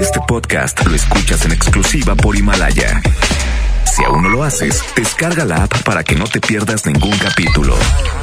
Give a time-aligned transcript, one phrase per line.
[0.00, 3.00] Este podcast lo escuchas en exclusiva por Himalaya.
[3.84, 7.76] Si aún no lo haces, descarga la app para que no te pierdas ningún capítulo.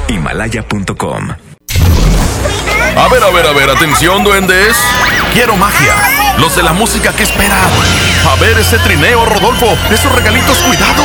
[0.08, 1.30] Himalaya.com.
[2.96, 4.76] A ver, a ver, a ver, atención, duendes.
[5.32, 5.94] Quiero magia.
[6.38, 7.70] Los de la música que esperan.
[8.28, 9.76] A ver ese trineo, Rodolfo.
[9.90, 11.04] Esos regalitos, cuidado.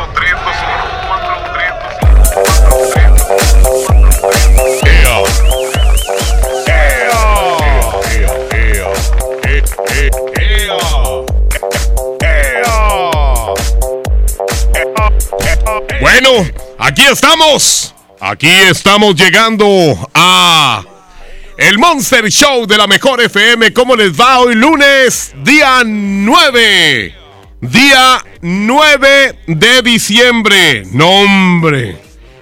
[15.99, 16.29] Bueno,
[16.79, 17.93] aquí estamos.
[18.19, 20.83] Aquí estamos llegando a
[21.57, 23.73] el Monster Show de la Mejor FM.
[23.73, 25.33] ¿Cómo les va hoy lunes?
[25.43, 27.15] Día 9.
[27.61, 30.83] Día 9 de diciembre.
[30.91, 31.97] Nombre.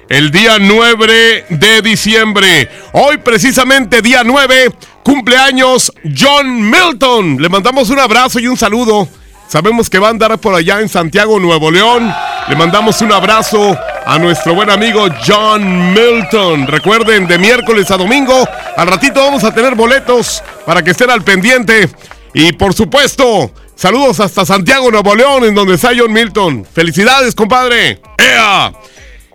[0.09, 2.69] El día 9 de diciembre.
[2.93, 4.71] Hoy precisamente día 9,
[5.03, 7.41] cumpleaños John Milton.
[7.41, 9.07] Le mandamos un abrazo y un saludo.
[9.47, 12.11] Sabemos que va a andar por allá en Santiago, Nuevo León.
[12.49, 13.77] Le mandamos un abrazo
[14.07, 16.65] a nuestro buen amigo John Milton.
[16.65, 21.23] Recuerden, de miércoles a domingo, al ratito vamos a tener boletos para que estén al
[21.23, 21.87] pendiente.
[22.33, 26.65] Y por supuesto, saludos hasta Santiago, Nuevo León, en donde está John Milton.
[26.65, 28.01] Felicidades, compadre.
[28.17, 28.73] ¡Ea!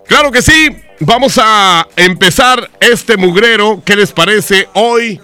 [0.09, 3.81] Claro que sí, vamos a empezar este mugrero.
[3.85, 4.69] ¿Qué les parece?
[4.75, 5.21] Hoy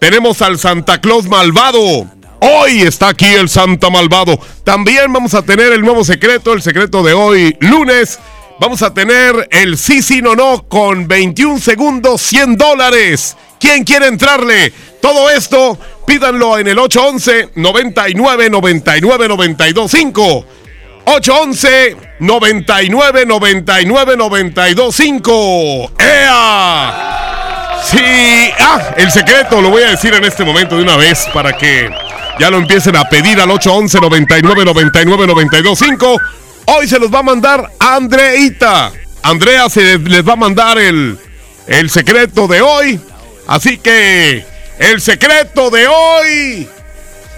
[0.00, 2.06] tenemos al Santa Claus malvado.
[2.46, 4.38] Hoy está aquí el Santa Malvado.
[4.64, 8.18] También vamos a tener el nuevo secreto, el secreto de hoy, lunes.
[8.60, 13.34] Vamos a tener el sí, sí, no, no con 21 segundos, 100 dólares.
[13.58, 14.74] ¿Quién quiere entrarle?
[15.00, 20.46] Todo esto, pídanlo en el 811 99 99 92 5.
[21.06, 25.92] 811 99 99 92 5.
[25.98, 27.14] ¡Ea!
[27.84, 31.56] Sí, ah, el secreto lo voy a decir en este momento de una vez para
[31.56, 31.90] que
[32.38, 36.20] ya lo empiecen a pedir al 811 99 99 92 5.
[36.66, 38.92] Hoy se los va a mandar Andreita.
[39.22, 41.18] Andrea se les va a mandar el,
[41.66, 43.00] el secreto de hoy.
[43.46, 44.44] Así que
[44.78, 46.68] el secreto de hoy.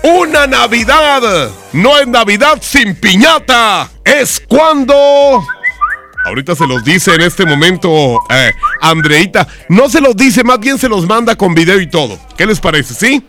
[0.02, 1.50] Una Navidad.
[1.72, 3.90] No es Navidad sin piñata.
[4.04, 5.44] Es cuando...
[6.24, 9.46] Ahorita se los dice en este momento eh, Andreita.
[9.68, 12.18] No se los dice, más bien se los manda con video y todo.
[12.36, 12.94] ¿Qué les parece?
[12.94, 13.24] ¿Sí?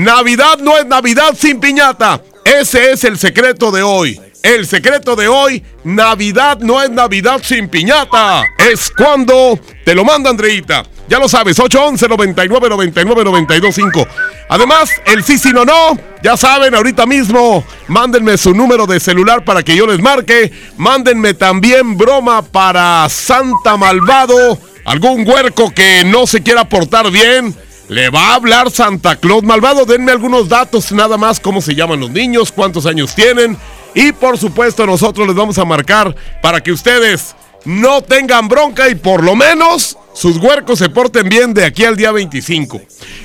[0.00, 2.22] Navidad no es Navidad sin piñata.
[2.42, 4.18] Ese es el secreto de hoy.
[4.42, 8.46] El secreto de hoy, Navidad no es Navidad sin piñata.
[8.56, 10.84] Es cuando te lo manda Andreita.
[11.06, 14.06] Ya lo sabes, 811 99 99 92 5.
[14.48, 15.98] Además, el sí, sí, no, no.
[16.22, 20.50] Ya saben, ahorita mismo, mándenme su número de celular para que yo les marque.
[20.78, 24.58] Mándenme también broma para Santa Malvado.
[24.86, 27.54] Algún huerco que no se quiera portar bien.
[27.90, 29.84] Le va a hablar Santa Claus Malvado.
[29.84, 33.56] Denme algunos datos, nada más, cómo se llaman los niños, cuántos años tienen.
[33.96, 37.34] Y por supuesto, nosotros les vamos a marcar para que ustedes
[37.64, 41.96] no tengan bronca y por lo menos sus huercos se porten bien de aquí al
[41.96, 42.80] día 25.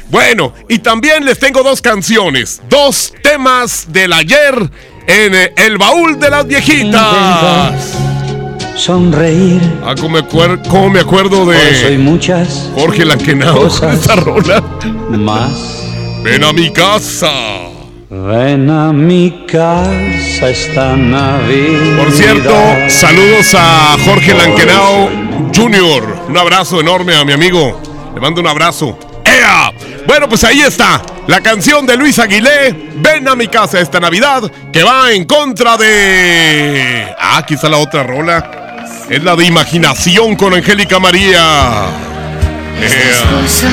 [0.10, 4.56] Bueno, y también les tengo dos canciones, dos temas del ayer
[5.06, 8.15] en eh, el baúl de las viejitas.
[8.76, 9.62] Sonreír.
[9.86, 14.62] Ah, como me, acuer- cómo me acuerdo de soy muchas Jorge Lankenau con esta rola.
[15.10, 15.84] más.
[16.24, 17.32] Ven a mi casa.
[18.10, 21.98] Ven a mi casa esta Navidad.
[21.98, 22.54] Por cierto,
[22.90, 25.10] saludos a Jorge Lankenau
[25.56, 26.26] Jr.
[26.30, 27.80] Un abrazo enorme a mi amigo.
[28.14, 28.98] Le mando un abrazo.
[29.26, 29.72] ¡Ea!
[30.08, 31.02] Bueno, pues ahí está.
[31.28, 35.76] La canción de Luis Aguilé, Ven a mi casa esta Navidad, que va en contra
[35.76, 37.08] de...
[37.20, 38.65] Ah, aquí está la otra rola.
[39.10, 41.90] Es la de Imaginación con Angélica María.
[42.82, 43.42] ¡Ea!
[43.42, 43.72] Cosas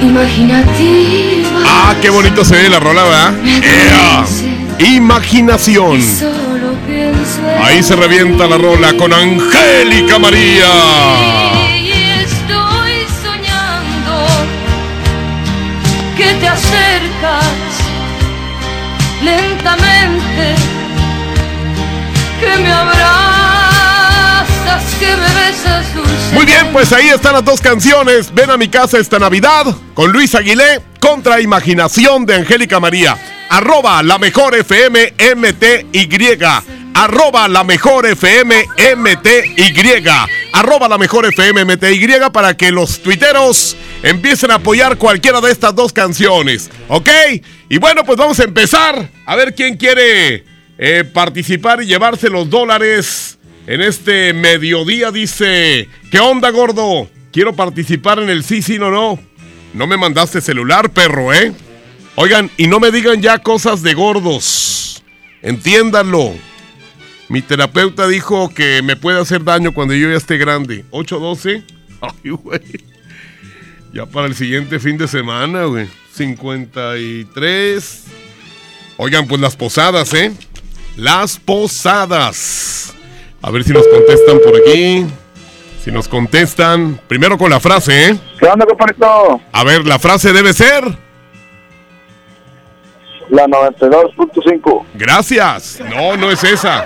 [0.00, 1.62] imaginativas.
[1.66, 3.34] Ah, qué bonito se ve la rola, ¿verdad?
[3.44, 4.24] ¡Ea!
[4.78, 6.02] Imaginación.
[6.02, 10.70] Solo pienso en Ahí se revienta la rola con Angélica María.
[11.78, 14.26] Y estoy soñando
[16.16, 17.44] que te acercas
[19.22, 20.19] lentamente,
[22.56, 22.90] que me
[24.98, 25.86] que me besas.
[26.32, 28.32] Muy bien, pues ahí están las dos canciones.
[28.32, 33.16] Ven a mi casa esta Navidad con Luis Aguilé contra Imaginación de Angélica María.
[33.48, 36.08] Arroba la mejor FM MTY.
[36.94, 40.08] Arroba la mejor FM MTY.
[40.52, 45.74] Arroba la mejor FM MTY para que los tuiteros empiecen a apoyar cualquiera de estas
[45.74, 46.70] dos canciones.
[46.88, 47.08] ¿Ok?
[47.68, 49.08] Y bueno, pues vamos a empezar.
[49.26, 50.49] A ver quién quiere
[50.82, 55.10] eh, participar y llevarse los dólares en este mediodía.
[55.10, 57.06] Dice, ¿qué onda, gordo?
[57.32, 59.18] Quiero participar en el sí, sí, no, no.
[59.74, 61.52] No me mandaste celular, perro, ¿eh?
[62.16, 65.04] Oigan, y no me digan ya cosas de gordos.
[65.42, 66.32] Entiéndanlo.
[67.28, 70.86] Mi terapeuta dijo que me puede hacer daño cuando yo ya esté grande.
[70.92, 71.62] 812.
[72.00, 72.60] Ay, güey.
[73.92, 75.88] Ya para el siguiente fin de semana, güey.
[76.14, 78.04] 53.
[78.96, 80.32] Oigan, pues las posadas, ¿eh?
[80.96, 82.94] Las posadas.
[83.42, 85.06] A ver si nos contestan por aquí.
[85.82, 88.18] Si nos contestan, primero con la frase, ¿eh?
[88.38, 89.40] ¿Qué onda, compadrito?
[89.50, 90.84] A ver, la frase debe ser.
[93.30, 94.84] La 92.5.
[94.94, 95.80] Gracias.
[95.88, 96.84] No, no es esa.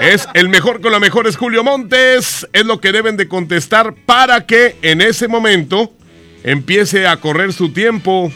[0.00, 2.48] Es el mejor con la mejor es Julio Montes.
[2.52, 5.92] Es lo que deben de contestar para que en ese momento
[6.42, 8.32] empiece a correr su tiempo.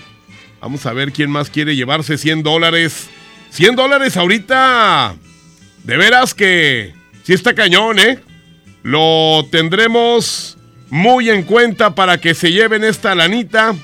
[0.60, 3.08] Vamos a ver quién más quiere llevarse 100 dólares.
[3.52, 5.14] 100 dólares ahorita.
[5.84, 8.18] De veras que sí está cañón, ¿eh?
[8.82, 10.56] Lo tendremos
[10.88, 13.74] muy en cuenta para que se lleven esta lanita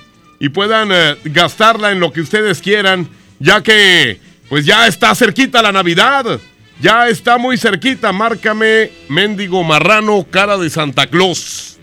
[0.40, 5.60] y puedan eh, gastarla en lo que ustedes quieran, ya que pues ya está cerquita
[5.60, 6.40] la Navidad.
[6.80, 8.12] Ya está muy cerquita.
[8.12, 11.78] Márcame, mendigo marrano, cara de Santa Claus.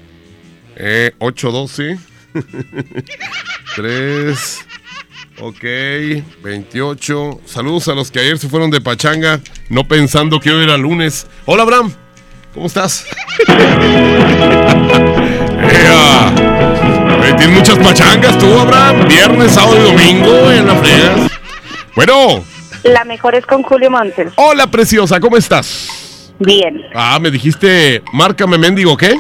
[0.78, 2.00] Eh, 812.
[3.76, 4.66] 3.
[5.42, 5.64] Ok,
[6.44, 7.42] 28.
[7.46, 11.28] Saludos a los que ayer se fueron de pachanga, no pensando que hoy era lunes.
[11.46, 11.92] Hola, Abraham.
[12.54, 13.06] ¿Cómo estás?
[15.70, 16.34] Ea.
[17.38, 19.08] Tienes muchas pachangas tú, Abraham.
[19.10, 21.32] Viernes, sábado y domingo en la fregas.
[21.96, 22.44] Bueno,
[22.84, 24.32] La mejor es con Julio Montes.
[24.38, 26.32] hola, preciosa, ¿cómo estás?
[26.40, 26.82] Bien.
[26.94, 29.16] Ah, me dijiste, márcame, mendigo, ¿qué?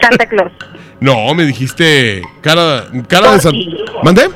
[0.00, 0.52] Santa Claus.
[0.98, 3.52] No, me dijiste, cara, cara de San...
[4.02, 4.30] ¿Mandé?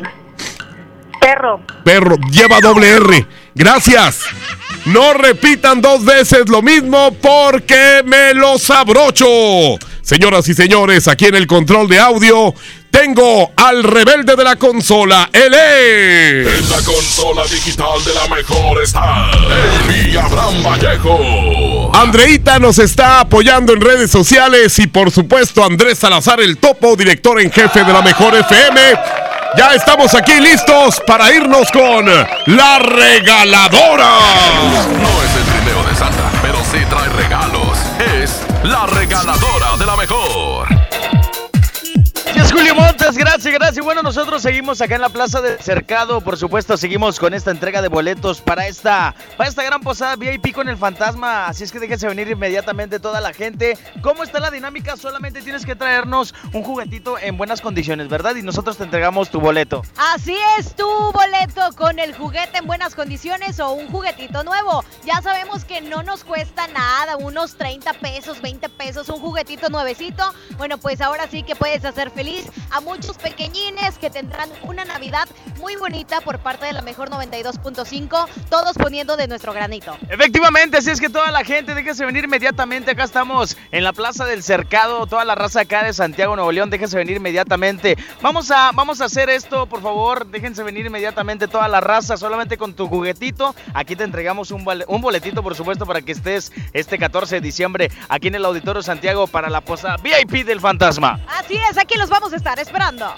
[1.21, 1.61] Perro.
[1.85, 3.27] Perro, lleva doble R.
[3.55, 4.21] Gracias.
[4.87, 9.27] No repitan dos veces lo mismo porque me los abrocho.
[10.01, 12.55] Señoras y señores, aquí en el control de audio
[12.91, 15.29] tengo al rebelde de la consola.
[15.33, 16.61] Él es.
[16.61, 19.31] En la consola digital de la mejor está
[19.89, 21.91] el Abraham Vallejo.
[21.95, 27.41] Andreita nos está apoyando en redes sociales y por supuesto Andrés Salazar, el topo, director
[27.41, 29.30] en jefe de la mejor FM.
[29.57, 34.09] Ya estamos aquí listos para irnos con la regaladora.
[35.03, 37.79] No es el trineo de Santa, pero sí trae regalos.
[37.99, 40.69] Es la regaladora de la mejor.
[42.33, 43.85] Gracias Julio Montes, gracias, gracias.
[43.85, 47.83] Bueno, nosotros seguimos acá en la Plaza del Cercado, por supuesto, seguimos con esta entrega
[47.83, 51.81] de boletos para esta, para esta gran posada VIP con el fantasma, así es que
[51.81, 53.77] déjense venir inmediatamente toda la gente.
[54.01, 54.97] ¿Cómo está la dinámica?
[54.97, 58.37] Solamente tienes que traernos un juguetito en buenas condiciones, ¿verdad?
[58.37, 59.83] Y nosotros te entregamos tu boleto.
[59.97, 64.85] Así es, tu boleto con el juguete en buenas condiciones o un juguetito nuevo.
[65.05, 70.33] Ya sabemos que no nos cuesta nada, unos 30 pesos, 20 pesos, un juguetito nuevecito.
[70.59, 75.27] Bueno, pues ahora sí que puedes hacer feliz a muchos pequeñines que tendrán una Navidad
[75.59, 79.97] muy bonita por parte de la mejor 92.5, todos poniendo de nuestro granito.
[80.11, 82.91] Efectivamente, así es que toda la gente, déjese venir inmediatamente.
[82.91, 86.69] Acá estamos en la Plaza del Cercado, toda la raza acá de Santiago, Nuevo León,
[86.69, 87.97] déjense venir inmediatamente.
[88.21, 92.59] Vamos a, vamos a hacer esto, por favor, déjense venir inmediatamente toda la raza, solamente
[92.59, 93.55] con tu juguetito.
[93.73, 97.91] Aquí te entregamos un, un boletito, por supuesto, para que estés este 14 de diciembre
[98.11, 101.19] aquí en el Auditorio Santiago para la posada VIP del Fantasma.
[101.27, 103.15] Así es, aquí los vamos a estar esperando.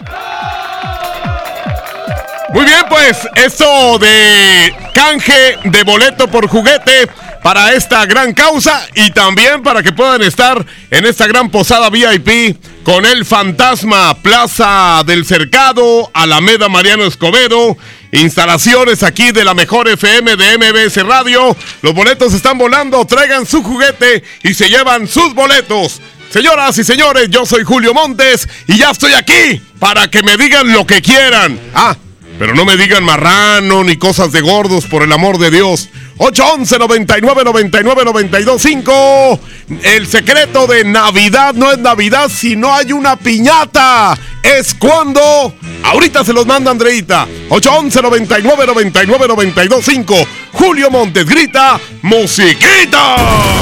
[2.51, 7.09] Muy bien, pues esto de canje de boleto por juguete
[7.43, 12.57] para esta gran causa y también para que puedan estar en esta gran posada VIP
[12.85, 17.77] con el fantasma Plaza del Cercado, Alameda Mariano Escobedo,
[18.13, 21.57] instalaciones aquí de la mejor FM de MBS Radio.
[21.81, 26.01] Los boletos están volando, traigan su juguete y se llevan sus boletos.
[26.33, 30.73] Señoras y señores, yo soy Julio Montes y ya estoy aquí para que me digan
[30.73, 31.61] lo que quieran.
[31.75, 31.95] Ah,
[32.39, 35.91] pero no me digan marrano ni cosas de gordos, por el amor de Dios.
[36.17, 39.41] 811 99 99 92 5.
[39.83, 44.19] El secreto de Navidad no es Navidad si no hay una piñata.
[44.43, 45.55] Es cuando.
[45.85, 47.27] Ahorita se los manda Andreita.
[47.51, 50.15] 811 99 99 92 5.
[50.53, 53.62] Julio Montes grita: ¡Musiquita!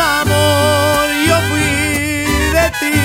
[0.00, 2.24] Amor, yo fui
[2.56, 2.98] de ti,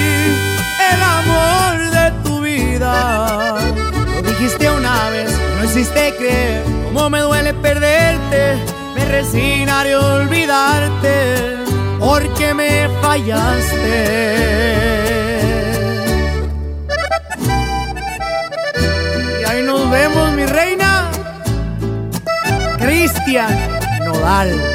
[0.94, 3.58] el amor de tu vida.
[4.14, 8.56] Lo dijiste una vez, no hiciste creer cómo me duele perderte.
[8.96, 11.58] Me resignaré a olvidarte
[12.00, 14.46] porque me fallaste.
[19.42, 21.10] Y ahí nos vemos, mi reina.
[22.78, 23.54] Cristian
[24.06, 24.75] Nodal.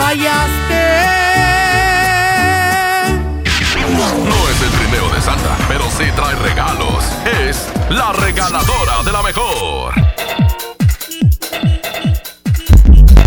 [0.00, 0.82] Fallaste.
[4.24, 7.04] No es el trineo de Santa, pero sí trae regalos.
[7.46, 9.92] Es la regaladora de la mejor.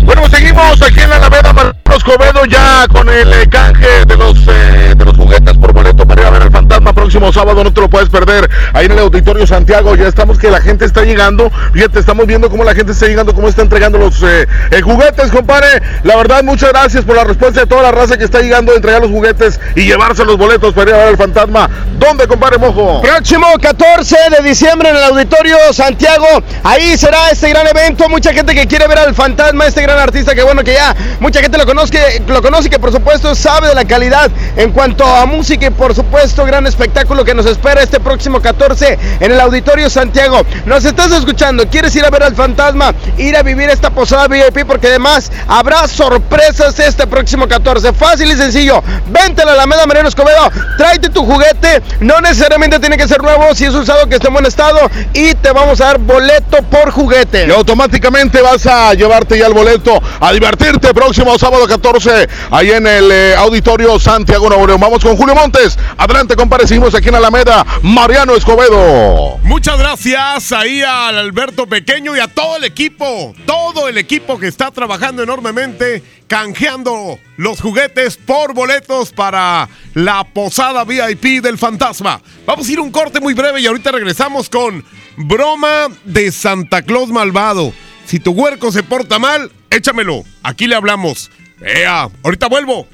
[0.02, 4.94] Bueno, seguimos aquí en la Alameda Mariano Escobedo ya con el canje de los, eh,
[4.96, 7.80] de los juguetes por boleto para ir a ver al fantasma próximo sábado, no te
[7.80, 8.50] lo puedes perder.
[8.72, 11.48] Ahí en el Auditorio Santiago, ya estamos que la gente está llegando.
[11.72, 15.30] Fíjate, estamos viendo cómo la gente está llegando, cómo está entregando los eh, eh, juguetes,
[15.30, 15.80] compadre.
[16.02, 18.74] La verdad, muchas gracias por la respuesta de toda la raza que está llegando a
[18.74, 21.70] entregar los juguetes y llevarse los boletos para ir a ver al fantasma.
[21.96, 23.00] ¿Dónde, compadre Mojo?
[23.00, 26.26] Próximo 14 de diciembre en el Auditorio Santiago.
[26.64, 28.08] Ahí será este gran evento.
[28.08, 31.40] Mucha gente que quiere ver al fantasma, este gran artista que bueno que ya mucha
[31.40, 35.26] gente lo conoce, lo conoce que por supuesto sabe de la calidad en cuanto a
[35.26, 39.88] música y por supuesto gran espectáculo que nos espera este próximo 14 en el Auditorio
[39.88, 40.40] Santiago.
[40.66, 44.66] Nos estás escuchando, quieres ir a ver al fantasma, ir a vivir esta posada VIP
[44.66, 47.92] porque además habrá sorpresas este próximo 14.
[47.92, 48.82] Fácil y sencillo.
[49.08, 53.54] Vente a la Alameda Mariano Escobedo, tráete tu juguete, no necesariamente tiene que ser nuevo,
[53.54, 56.90] si es usado que esté en buen estado y te vamos a dar boleto por
[56.90, 57.46] juguete.
[57.46, 62.86] Y automáticamente vas a llevarte ya el boleto a divertirte próximo sábado 14 ahí en
[62.86, 64.80] el eh, Auditorio Santiago Nuevo León.
[64.80, 65.78] Vamos con Julio Montes.
[65.98, 67.64] Adelante, compadre, seguimos aquí en Alameda.
[67.82, 69.38] Mariano Escobedo.
[69.42, 74.46] Muchas gracias ahí al Alberto Pequeño y a todo el equipo, todo el equipo que
[74.46, 82.22] está trabajando enormemente, canjeando los juguetes por boletos para la posada VIP del fantasma.
[82.46, 84.84] Vamos a ir un corte muy breve y ahorita regresamos con
[85.16, 87.72] broma de Santa Claus malvado.
[88.06, 90.24] Si tu huerco se porta mal, échamelo.
[90.42, 91.30] Aquí le hablamos.
[91.60, 92.86] Ea, ahorita vuelvo.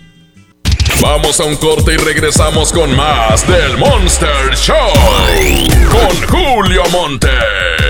[1.00, 4.76] Vamos a un corte y regresamos con más del Monster Show.
[5.90, 7.89] Con Julio Monte.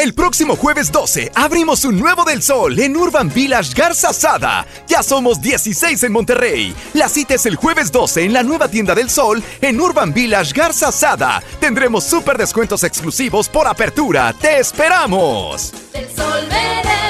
[0.00, 4.66] El próximo jueves 12 abrimos un nuevo del sol en Urban Village Garza Sada.
[4.88, 6.74] Ya somos 16 en Monterrey.
[6.94, 10.54] La cita es el jueves 12 en la nueva tienda del sol en Urban Village
[10.54, 11.42] Garza Sada.
[11.60, 14.32] Tendremos súper descuentos exclusivos por apertura.
[14.40, 15.70] ¡Te esperamos!
[15.92, 17.09] El sol merece.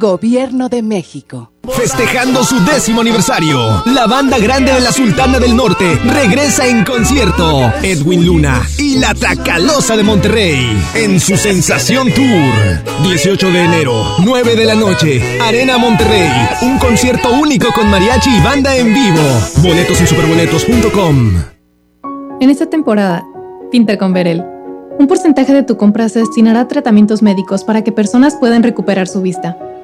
[0.00, 1.52] Gobierno de México.
[1.68, 7.70] Festejando su décimo aniversario, la banda grande de la Sultana del Norte regresa en concierto.
[7.82, 13.04] Edwin Luna y la Tracalosa de Monterrey en su Sensación Tour.
[13.04, 16.30] 18 de enero, 9 de la noche, Arena Monterrey.
[16.62, 19.22] Un concierto único con mariachi y banda en vivo.
[19.58, 21.34] Boletos en superboletos.com.
[22.40, 23.22] En esta temporada,
[23.70, 24.42] pinta con Verel.
[24.98, 29.06] Un porcentaje de tu compra se destinará a tratamientos médicos para que personas puedan recuperar
[29.06, 29.58] su vista.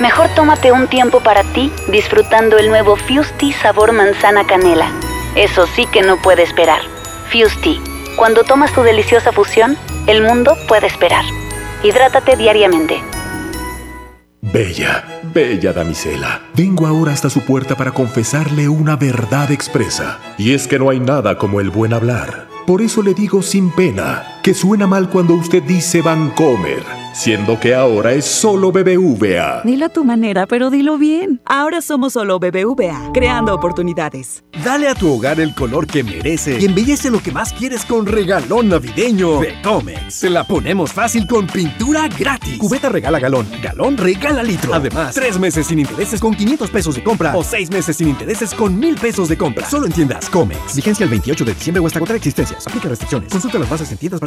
[0.00, 4.90] Mejor tómate un tiempo para ti disfrutando el nuevo Fusti sabor manzana canela.
[5.36, 6.80] Eso sí que no puede esperar.
[7.30, 7.80] Fusti,
[8.16, 9.76] cuando tomas tu deliciosa fusión,
[10.06, 11.24] el mundo puede esperar.
[11.84, 13.02] Hidrátate diariamente.
[14.40, 20.18] Bella, bella damisela, vengo ahora hasta su puerta para confesarle una verdad expresa.
[20.38, 22.46] Y es que no hay nada como el buen hablar.
[22.66, 26.82] Por eso le digo sin pena, que suena mal cuando usted dice Vancomer,
[27.14, 29.62] siendo que ahora es solo BBVA.
[29.64, 31.40] Dilo a tu manera, pero dilo bien.
[31.46, 34.44] Ahora somos solo BBVA, creando oportunidades.
[34.62, 38.04] Dale a tu hogar el color que merece y embellece lo que más quieres con
[38.04, 40.12] regalón navideño de Comex.
[40.12, 42.58] Se la ponemos fácil con pintura gratis.
[42.58, 44.74] Cubeta regala galón, galón regala litro.
[44.74, 48.52] Además, tres meses sin intereses con 500 pesos de compra o seis meses sin intereses
[48.52, 49.66] con mil pesos de compra.
[49.70, 50.76] Solo en tiendas Comex.
[50.76, 52.66] Vigencia el 28 de diciembre o hasta contra existencias.
[52.66, 53.32] Aplica restricciones.
[53.32, 54.20] Consulta las bases en tiendas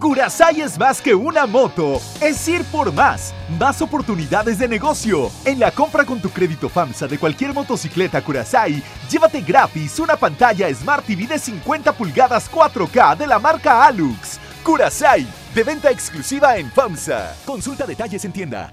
[0.00, 5.28] Curasai es más que una moto, es ir por más, más oportunidades de negocio.
[5.44, 8.80] En la compra con tu crédito FAMSA de cualquier motocicleta Curasai,
[9.10, 14.38] llévate gratis una pantalla Smart TV de 50 pulgadas 4K de la marca Alux.
[14.62, 17.34] Curasai, de venta exclusiva en FAMSA.
[17.44, 18.72] Consulta detalles en tienda.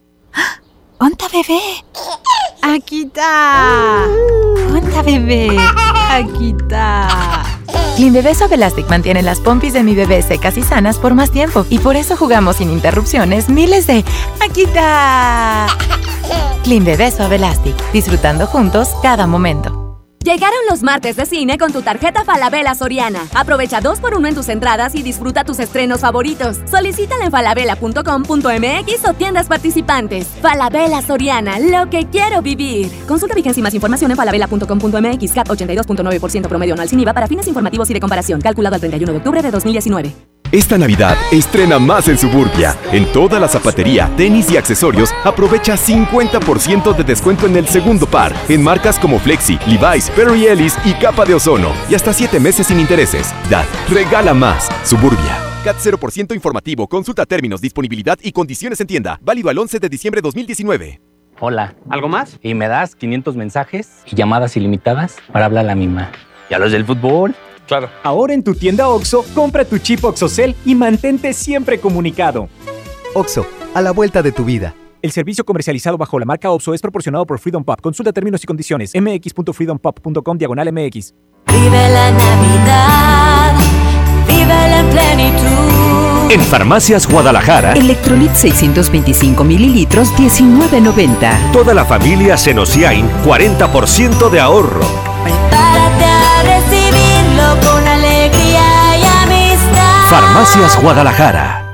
[1.01, 1.59] ¡Onta bebé!
[2.61, 4.05] ¡Aquí está!
[4.71, 5.57] ¡Onta bebé!
[6.11, 7.43] ¡Aquí está!
[7.95, 11.31] Clean Bebé Suave Elastic mantiene las pompis de mi bebé secas y sanas por más
[11.31, 14.05] tiempo y por eso jugamos sin interrupciones miles de
[14.47, 15.65] ¡Aquí está!
[16.63, 19.80] Clean Bebé Suave Elastic, disfrutando juntos cada momento.
[20.23, 23.27] Llegaron los martes de cine con tu tarjeta Falabella Soriana.
[23.33, 26.59] Aprovecha dos por uno en tus entradas y disfruta tus estrenos favoritos.
[26.69, 30.27] Solicítala en falabella.com.mx o tiendas participantes.
[30.41, 32.91] Falabella Soriana, lo que quiero vivir.
[33.07, 35.31] Consulta vigencia y más información en falabella.com.mx.
[35.33, 38.41] CAT 82.9% promedio anual sin IVA para fines informativos y de comparación.
[38.41, 40.40] Calculado el 31 de octubre de 2019.
[40.51, 42.75] Esta Navidad estrena más en Suburbia.
[42.91, 48.35] En toda la zapatería, tenis y accesorios, aprovecha 50% de descuento en el segundo par,
[48.49, 51.71] en marcas como Flexi, Levi's, Perry Ellis y Capa de Ozono.
[51.89, 53.33] Y hasta 7 meses sin intereses.
[53.49, 54.67] Dad, regala más.
[54.83, 55.37] Suburbia.
[55.63, 56.85] CAT 0% informativo.
[56.85, 59.19] Consulta términos, disponibilidad y condiciones en tienda.
[59.21, 60.99] Válido al 11 de diciembre de 2019.
[61.39, 61.75] Hola.
[61.89, 62.37] ¿Algo más?
[62.41, 66.11] Y me das 500 mensajes y llamadas ilimitadas para hablar a la misma.
[66.49, 67.35] ¿Y a los del fútbol?
[67.67, 67.89] Claro.
[68.03, 72.49] Ahora en tu tienda OXO, compra tu chip OXOCEL y mantente siempre comunicado.
[73.13, 74.75] OXO, a la vuelta de tu vida.
[75.01, 77.81] El servicio comercializado bajo la marca OXO es proporcionado por Freedom Pop.
[77.81, 78.91] Consulta términos y condiciones.
[78.93, 81.13] mx.freedompop.com diagonal mx.
[81.47, 83.55] Vive la Navidad,
[84.27, 86.31] vive en plenitud.
[86.31, 91.51] En Farmacias Guadalajara, Electrolit 625 mililitros, 19.90.
[91.51, 94.79] toda la familia Senociain, 40% de ahorro.
[100.11, 101.65] Farmacias Guadalajara.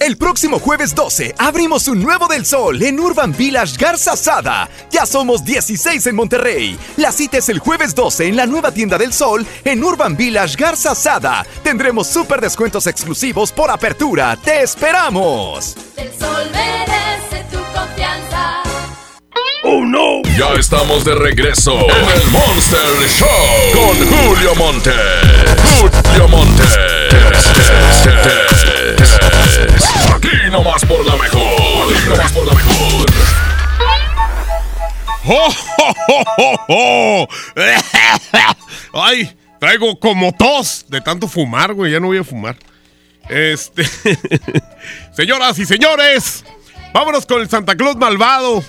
[0.00, 4.70] El próximo jueves 12 abrimos un nuevo del sol en Urban Village Garza Sada.
[4.90, 6.78] Ya somos 16 en Monterrey.
[6.96, 10.56] La cita es el jueves 12 en la nueva tienda del sol en Urban Village
[10.56, 11.44] Garza Sada.
[11.62, 14.34] Tendremos súper descuentos exclusivos por apertura.
[14.42, 15.76] ¡Te esperamos!
[15.98, 17.15] El sol merece.
[19.64, 20.22] Oh no.
[20.38, 23.28] Ya estamos de regreso en el Monster Show
[23.72, 24.92] con Julio Monte.
[25.80, 26.62] Julio Monte.
[30.14, 31.92] Aquí nomás por la mejor.
[31.92, 33.06] Aquí nomás por la mejor.
[35.28, 37.28] ¡Oh, oh, oh, oh!
[38.92, 41.92] ay Traigo como tos de tanto fumar, güey.
[41.92, 42.56] Ya no voy a fumar.
[43.28, 43.84] Este.
[45.12, 46.44] Señoras y señores,
[46.92, 48.62] vámonos con el Santa Claus malvado.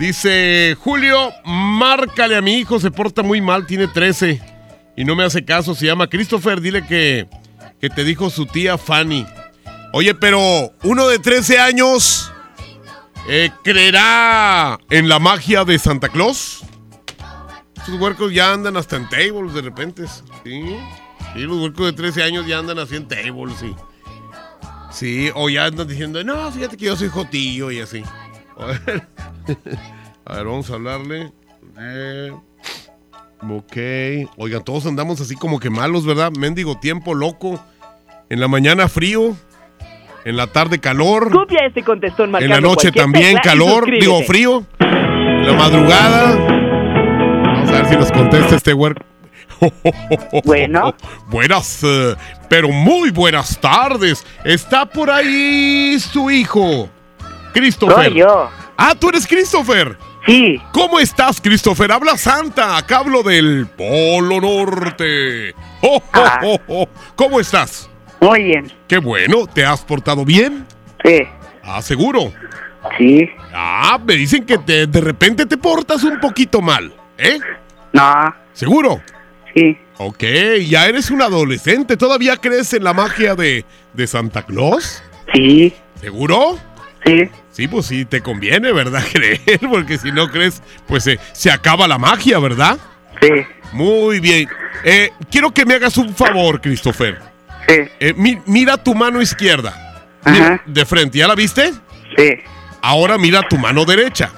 [0.00, 4.40] Dice Julio, márcale a mi hijo, se porta muy mal, tiene 13
[4.96, 5.74] y no me hace caso.
[5.74, 7.28] Se llama Christopher, dile que,
[7.78, 9.26] que te dijo su tía Fanny.
[9.92, 12.32] Oye, pero uno de 13 años
[13.28, 16.62] eh, creerá en la magia de Santa Claus.
[17.76, 20.06] Estos huercos ya andan hasta en tables de repente.
[20.42, 20.78] Sí.
[21.34, 23.74] Sí, los huercos de 13 años ya andan así en tables, sí.
[24.90, 28.02] Sí, o ya andan diciendo, no, fíjate que yo soy jotillo y así.
[28.60, 29.02] A ver,
[30.24, 31.32] a ver vamos a hablarle.
[31.78, 32.32] Eh,
[33.42, 34.30] ok.
[34.36, 36.30] Oigan, todos andamos así como que malos, ¿verdad?
[36.32, 37.62] Mendigo tiempo loco.
[38.28, 39.36] En la mañana frío.
[40.24, 41.30] En la tarde calor.
[41.32, 44.64] Copia este contestón En la noche también calor, digo frío.
[44.78, 46.36] En la madrugada.
[46.36, 49.04] Vamos a ver si nos contesta este huerco.
[50.44, 50.94] Bueno.
[51.28, 52.14] Buenas, eh,
[52.48, 54.24] pero muy buenas tardes.
[54.44, 56.88] Está por ahí su hijo,
[57.52, 58.04] Christopher.
[58.06, 58.50] Soy yo.
[58.76, 59.96] Ah, tú eres Christopher.
[60.26, 60.60] Sí.
[60.72, 61.92] ¿Cómo estás, Christopher?
[61.92, 62.76] Habla Santa.
[62.76, 65.54] Acá hablo del Polo Norte.
[65.82, 66.40] Oh, oh, Ah.
[66.44, 66.88] oh, oh.
[67.16, 67.88] ¿Cómo estás?
[68.20, 68.70] Muy bien.
[68.86, 69.46] Qué bueno.
[69.46, 70.66] ¿Te has portado bien?
[71.02, 71.20] Sí.
[71.64, 72.32] Ah, seguro.
[72.98, 73.26] Sí.
[73.54, 77.38] Ah, me dicen que te- de repente te portas un poquito mal, ¿eh?
[77.94, 78.34] No.
[78.52, 79.00] ¿Seguro?
[79.54, 79.78] Sí.
[79.96, 80.22] Ok,
[80.66, 81.96] ya eres un adolescente.
[81.96, 84.44] ¿Todavía crees en la magia de, de Santa
[85.34, 85.72] Sí.
[86.00, 86.58] ¿Seguro?
[87.04, 87.28] Sí.
[87.50, 89.02] Sí, pues sí, te conviene, ¿verdad?
[89.12, 92.78] Creer, porque si no crees, pues se, se acaba la magia, ¿verdad?
[93.20, 93.28] Sí.
[93.72, 94.48] Muy bien.
[94.84, 97.18] Eh, quiero que me hagas un favor, Christopher.
[97.68, 97.74] Sí.
[98.00, 100.04] Eh, mi- mira tu mano izquierda.
[100.24, 101.72] Mira, de frente, ¿ya la viste?
[102.16, 102.34] Sí.
[102.82, 104.30] Ahora mira tu mano derecha.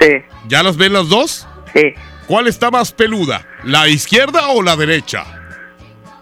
[0.00, 0.08] Sí.
[0.48, 1.46] ¿Ya las ves las dos?
[1.74, 1.94] Sí.
[2.26, 3.46] ¿Cuál está más peluda?
[3.64, 5.24] ¿La izquierda o la derecha?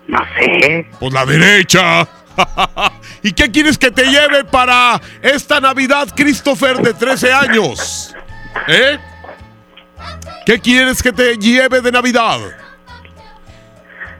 [0.09, 0.87] No sé.
[0.98, 2.07] Pues la derecha.
[3.22, 8.14] ¿Y qué quieres que te lleve para esta Navidad, Christopher, de 13 años?
[8.68, 8.98] ¿Eh?
[10.46, 12.38] ¿Qué quieres que te lleve de Navidad?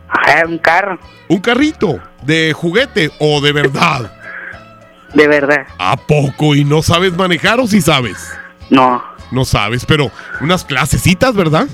[0.09, 0.99] Ah, un carro.
[1.29, 2.01] ¿Un carrito?
[2.23, 4.13] ¿De juguete o de verdad?
[5.15, 5.67] De verdad.
[5.79, 6.55] ¿A poco?
[6.55, 8.33] ¿Y no sabes manejar o sí sabes?
[8.69, 9.03] No.
[9.33, 11.67] No sabes, pero unas clasecitas, ¿verdad?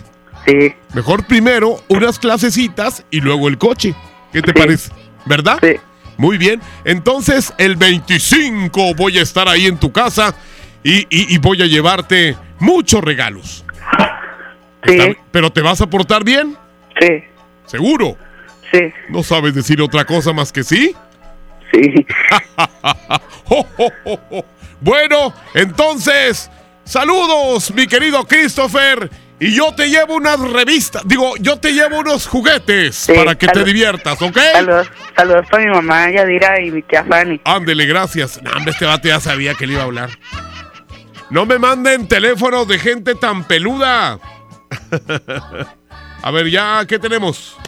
[0.46, 0.74] Sí.
[0.94, 3.94] Mejor primero unas clasecitas y luego el coche.
[4.32, 4.90] ¿Qué te parece?
[5.26, 5.59] ¿Verdad?
[5.62, 5.76] Sí.
[6.16, 6.61] Muy bien.
[6.85, 10.35] Entonces, el 25 voy a estar ahí en tu casa
[10.83, 13.64] y, y- y voy a llevarte muchos regalos.
[14.87, 14.98] Sí.
[15.33, 16.57] ¿Pero te vas a portar bien?
[17.00, 17.09] Sí.
[17.66, 18.16] ¿Seguro?
[18.72, 18.81] Sí.
[19.09, 20.94] ¿No sabes decir otra cosa más que sí?
[21.72, 22.07] Sí.
[24.81, 26.50] bueno, entonces,
[26.85, 29.11] saludos, mi querido Christopher.
[29.38, 33.64] Y yo te llevo unas revistas, digo, yo te llevo unos juguetes para que te
[33.64, 34.38] diviertas, ¿ok?
[34.53, 34.90] Saludos.
[35.14, 37.40] Saludos para mi mamá Yadira y mi tía Fanny.
[37.44, 38.40] Ándele, gracias.
[38.42, 40.11] No, hombre, este vato ya sabía que le iba a hablar.
[41.29, 44.18] No me manden teléfonos de gente tan peluda.
[46.22, 47.59] a ver, ya, ¿qué tenemos?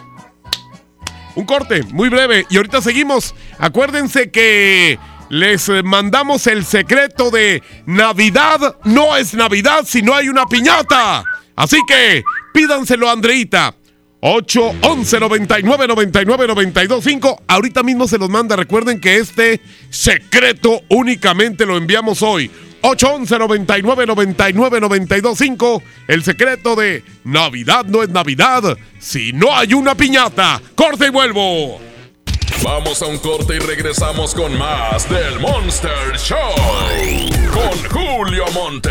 [1.35, 2.47] Un corte, muy breve.
[2.49, 3.35] Y ahorita seguimos.
[3.59, 8.77] Acuérdense que les mandamos el secreto de Navidad.
[8.85, 11.25] No es Navidad si no hay una piñata.
[11.59, 12.23] Así que
[12.55, 13.75] pídanselo a Andreita.
[14.21, 17.42] 8 11 99 99 92 5.
[17.49, 18.55] Ahorita mismo se los manda.
[18.55, 22.49] Recuerden que este secreto únicamente lo enviamos hoy.
[22.83, 25.83] 8 11 99 99 92 5.
[26.07, 30.62] El secreto de Navidad no es Navidad si no hay una piñata.
[30.77, 31.81] Corte y vuelvo.
[32.62, 36.55] Vamos a un corte y regresamos con más del Monster Show.
[37.53, 38.90] Con Julio Monte.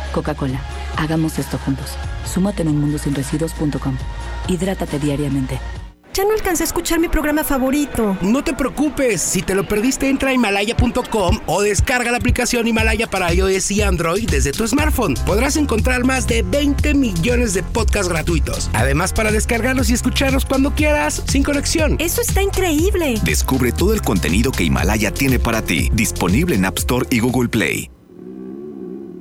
[0.11, 0.59] Coca-Cola,
[0.97, 1.91] hagamos esto juntos.
[2.25, 3.97] Súmate en unmundosinresiduos.com.
[4.47, 5.59] Hidrátate diariamente.
[6.13, 8.17] Ya no alcancé a escuchar mi programa favorito.
[8.21, 13.09] No te preocupes, si te lo perdiste entra a himalaya.com o descarga la aplicación Himalaya
[13.09, 15.13] para iOS y Android desde tu smartphone.
[15.25, 18.69] Podrás encontrar más de 20 millones de podcasts gratuitos.
[18.73, 21.95] Además para descargarlos y escucharlos cuando quieras, sin conexión.
[21.99, 23.15] Eso está increíble.
[23.23, 27.47] Descubre todo el contenido que Himalaya tiene para ti, disponible en App Store y Google
[27.47, 27.89] Play.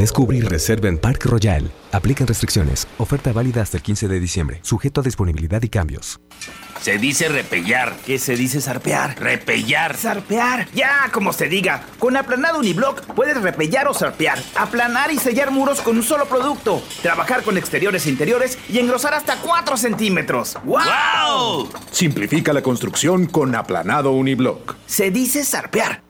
[0.00, 1.70] Descubre y reserva en Park Royal.
[1.92, 2.88] Aplican restricciones.
[2.96, 4.60] Oferta válida hasta el 15 de diciembre.
[4.62, 6.18] Sujeto a disponibilidad y cambios.
[6.80, 7.94] Se dice repellar.
[8.06, 9.20] ¿Qué se dice zarpear?
[9.20, 9.94] Repellar.
[9.98, 10.68] Zarpear.
[10.72, 11.84] Ya, como se diga.
[11.98, 14.42] Con aplanado uniblock puedes repellar o zarpear.
[14.56, 16.82] Aplanar y sellar muros con un solo producto.
[17.02, 20.56] Trabajar con exteriores e interiores y engrosar hasta 4 centímetros.
[20.64, 21.68] ¡Wow!
[21.90, 24.76] Simplifica la construcción con aplanado uniblock.
[24.86, 26.09] Se dice zarpear.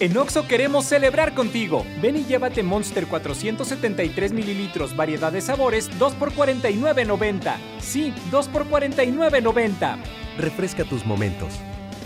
[0.00, 1.84] En Oxo queremos celebrar contigo.
[2.02, 7.56] Ven y llévate Monster 473 mililitros, variedad de sabores, 2 por 49.90.
[7.78, 9.98] Sí, 2 por 49.90.
[10.38, 11.52] Refresca tus momentos.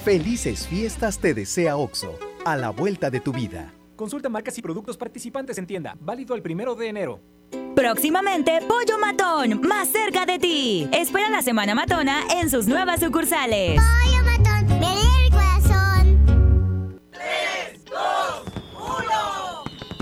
[0.04, 3.72] Felices fiestas te desea Oxo, a la vuelta de tu vida.
[3.96, 5.96] Consulta marcas y productos participantes en tienda.
[6.00, 7.20] Válido el primero de enero.
[7.74, 10.88] Próximamente, Pollo Matón, más cerca de ti.
[10.92, 13.80] Espera la Semana Matona en sus nuevas sucursales.
[13.80, 14.37] Pollo Matón,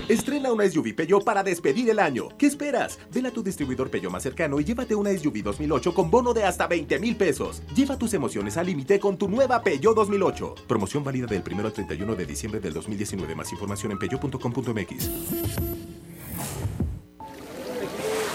[0.09, 2.29] Estrena una SUV Peugeot para despedir el año.
[2.37, 2.97] ¿Qué esperas?
[3.13, 6.45] Ven a tu distribuidor Peugeot más cercano y llévate una SUV 2008 con bono de
[6.45, 7.61] hasta 20 mil pesos.
[7.75, 10.55] Lleva tus emociones al límite con tu nueva Peugeot 2008.
[10.65, 13.35] Promoción válida del 1 al 31 de diciembre del 2019.
[13.35, 15.09] Más información en peugeot.com.mx.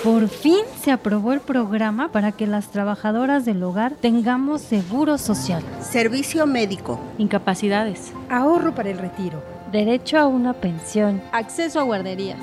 [0.05, 5.63] Por fin se aprobó el programa para que las trabajadoras del hogar tengamos seguro social,
[5.81, 12.39] servicio médico, incapacidades, ahorro para el retiro, derecho a una pensión, acceso a guarderías.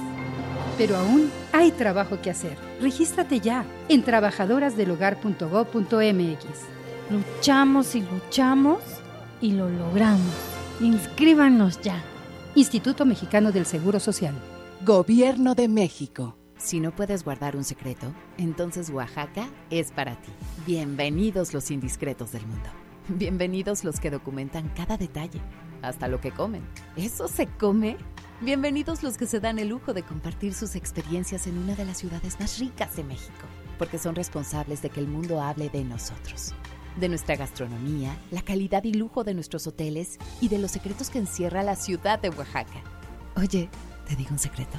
[0.77, 2.57] Pero aún hay trabajo que hacer.
[2.81, 6.45] Regístrate ya en trabajadorasdelhogar.gov.mx.
[7.11, 8.79] Luchamos y luchamos
[9.41, 10.33] y lo logramos.
[10.81, 12.01] Inscríbanos ya.
[12.55, 14.33] Instituto Mexicano del Seguro Social.
[14.85, 16.35] Gobierno de México.
[16.57, 20.31] Si no puedes guardar un secreto, entonces Oaxaca es para ti.
[20.65, 22.69] Bienvenidos los indiscretos del mundo.
[23.11, 25.41] Bienvenidos los que documentan cada detalle,
[25.81, 26.61] hasta lo que comen.
[26.95, 27.97] ¿Eso se come?
[28.39, 31.97] Bienvenidos los que se dan el lujo de compartir sus experiencias en una de las
[31.97, 33.47] ciudades más ricas de México,
[33.79, 36.53] porque son responsables de que el mundo hable de nosotros,
[36.99, 41.17] de nuestra gastronomía, la calidad y lujo de nuestros hoteles y de los secretos que
[41.17, 42.83] encierra la ciudad de Oaxaca.
[43.35, 43.69] Oye,
[44.07, 44.77] ¿te digo un secreto?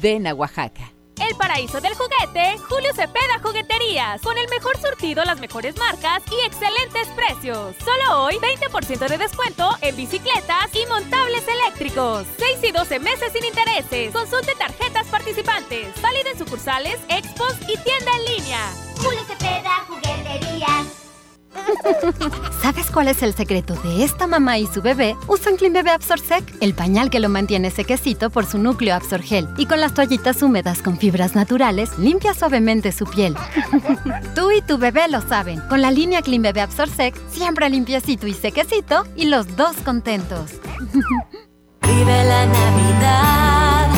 [0.00, 0.93] Ven a Oaxaca.
[1.20, 4.20] El paraíso del juguete, Julio Cepeda Jugueterías.
[4.20, 7.76] Con el mejor surtido, las mejores marcas y excelentes precios.
[7.84, 12.26] Solo hoy, 20% de descuento en bicicletas y montables eléctricos.
[12.38, 14.12] 6 y 12 meses sin intereses.
[14.12, 16.00] Consulte tarjetas participantes.
[16.02, 18.72] Válida en sucursales, expos y tienda en línea.
[18.98, 21.03] Julio Cepeda Jugueterías.
[22.62, 25.16] ¿Sabes cuál es el secreto de esta mamá y su bebé?
[25.28, 29.48] Usan Clean Bebé Absorsec, el pañal que lo mantiene sequecito por su núcleo Absorgel.
[29.58, 33.36] Y con las toallitas húmedas con fibras naturales, limpia suavemente su piel.
[34.34, 35.60] Tú y tu bebé lo saben.
[35.68, 40.52] Con la línea Clean Bebé Absorsec, siempre limpiecito y sequecito y los dos contentos.
[41.86, 43.88] Vive la Navidad,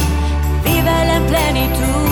[0.64, 2.05] vive la plenitud.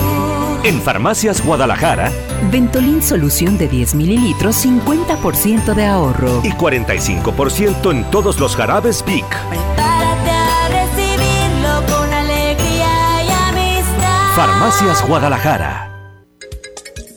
[0.65, 2.11] En Farmacias Guadalajara,
[2.51, 6.41] Ventolin Solución de 10 mililitros, 50% de ahorro.
[6.43, 9.25] y 45% en todos los jarabes Vic.
[9.49, 14.35] Prepárate a recibirlo con alegría y amistad.
[14.35, 15.94] Farmacias Guadalajara.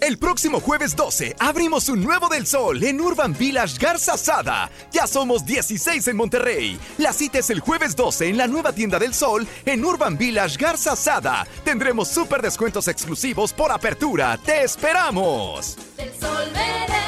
[0.09, 4.71] El próximo jueves 12 abrimos un nuevo del sol en Urban Village Garza Sada.
[4.91, 6.81] Ya somos 16 en Monterrey.
[6.97, 10.57] La cita es el jueves 12 en la nueva tienda del sol en Urban Village
[10.57, 11.47] Garza Sada.
[11.63, 14.41] Tendremos súper descuentos exclusivos por apertura.
[14.43, 15.77] ¡Te esperamos!
[16.19, 17.08] Sol.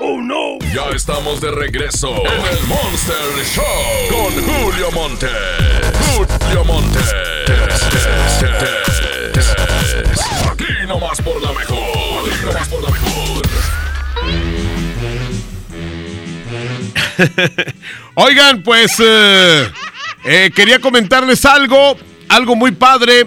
[0.00, 0.58] ¡Oh, no!
[0.74, 3.64] Ya estamos de regreso en el Monster Show
[4.08, 5.28] con Julio Monte.
[6.16, 6.98] Julio Monte.
[10.50, 12.30] Aquí nomás por la mejor.
[12.30, 13.42] Aquí nomás por la mejor.
[18.14, 19.70] Oigan, pues eh,
[20.24, 21.96] eh, quería comentarles algo,
[22.28, 23.26] algo muy padre.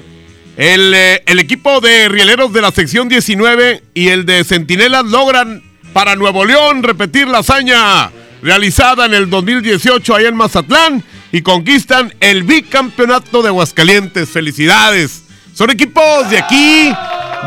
[0.57, 5.63] El, eh, el equipo de rieleros de la sección 19 y el de Centinelas logran
[5.93, 12.13] para Nuevo León repetir la hazaña realizada en el 2018 allá en Mazatlán y conquistan
[12.19, 14.29] el bicampeonato de Aguascalientes.
[14.29, 15.23] Felicidades.
[15.53, 16.93] Son equipos de aquí,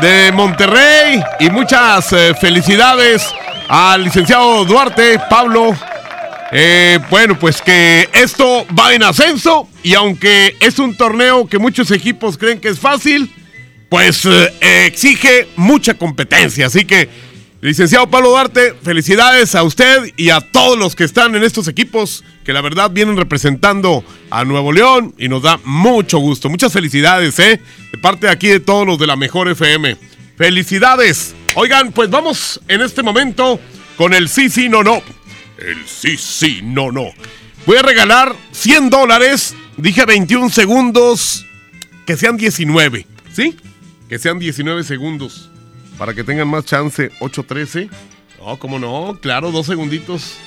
[0.01, 3.27] de Monterrey y muchas eh, felicidades
[3.67, 5.75] al licenciado Duarte, Pablo.
[6.51, 11.91] Eh, bueno, pues que esto va en ascenso y aunque es un torneo que muchos
[11.91, 13.29] equipos creen que es fácil,
[13.89, 16.67] pues eh, exige mucha competencia.
[16.67, 17.09] Así que,
[17.67, 22.23] licenciado Pablo Duarte, felicidades a usted y a todos los que están en estos equipos
[22.45, 26.49] que la verdad vienen representando a Nuevo León y nos da mucho gusto.
[26.49, 27.59] Muchas felicidades, ¿eh?
[27.91, 29.97] De parte de aquí de todos los de la Mejor FM.
[30.37, 31.35] Felicidades.
[31.55, 33.59] Oigan, pues vamos en este momento
[33.97, 35.01] con el sí, sí, no, no.
[35.57, 37.11] El sí, sí, no, no.
[37.65, 39.55] Voy a regalar 100 dólares.
[39.75, 41.45] Dije 21 segundos.
[42.05, 43.05] Que sean 19.
[43.33, 43.57] ¿Sí?
[44.07, 45.51] Que sean 19 segundos.
[45.97, 47.11] Para que tengan más chance.
[47.19, 47.89] 8-13.
[48.39, 49.17] No, cómo no.
[49.21, 50.37] Claro, dos segunditos.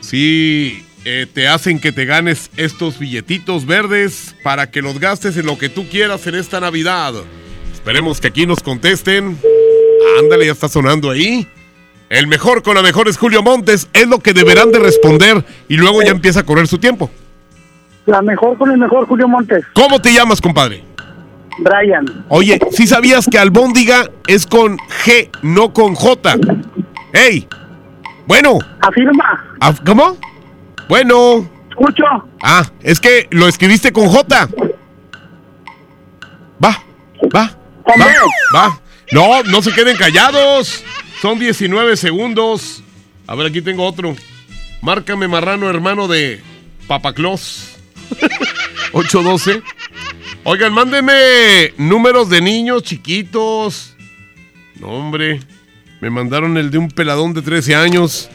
[0.00, 5.46] Sí, eh, te hacen que te ganes estos billetitos verdes para que los gastes en
[5.46, 7.14] lo que tú quieras en esta Navidad.
[7.72, 9.38] Esperemos que aquí nos contesten.
[10.18, 11.46] Ándale, ya está sonando ahí.
[12.08, 13.88] El mejor con la mejor es Julio Montes.
[13.92, 17.10] Es lo que deberán de responder y luego ya empieza a correr su tiempo.
[18.06, 19.64] La mejor con el mejor, Julio Montes.
[19.74, 20.87] ¿Cómo te llamas, compadre?
[21.58, 22.24] Brian.
[22.28, 26.36] Oye, ¿sí sabías que albóndiga es con G, no con J?
[27.12, 27.46] ¡Ey!
[28.26, 28.58] Bueno.
[28.80, 29.56] Afirma.
[29.60, 30.16] Af- ¿Cómo?
[30.88, 31.48] Bueno.
[31.70, 32.04] Escucho.
[32.42, 34.48] Ah, es que lo escribiste con J.
[36.62, 36.82] Va,
[37.34, 37.50] va,
[37.86, 38.06] va,
[38.54, 38.80] va.
[39.12, 40.84] No, no se queden callados.
[41.22, 42.82] Son 19 segundos.
[43.26, 44.14] A ver, aquí tengo otro.
[44.82, 46.42] Márcame marrano, hermano de
[46.86, 47.76] Papaclos.
[48.92, 49.62] 812.
[50.50, 53.94] Oigan, mándenme números de niños chiquitos.
[54.80, 55.40] No, hombre.
[56.00, 58.30] Me mandaron el de un peladón de 13 años.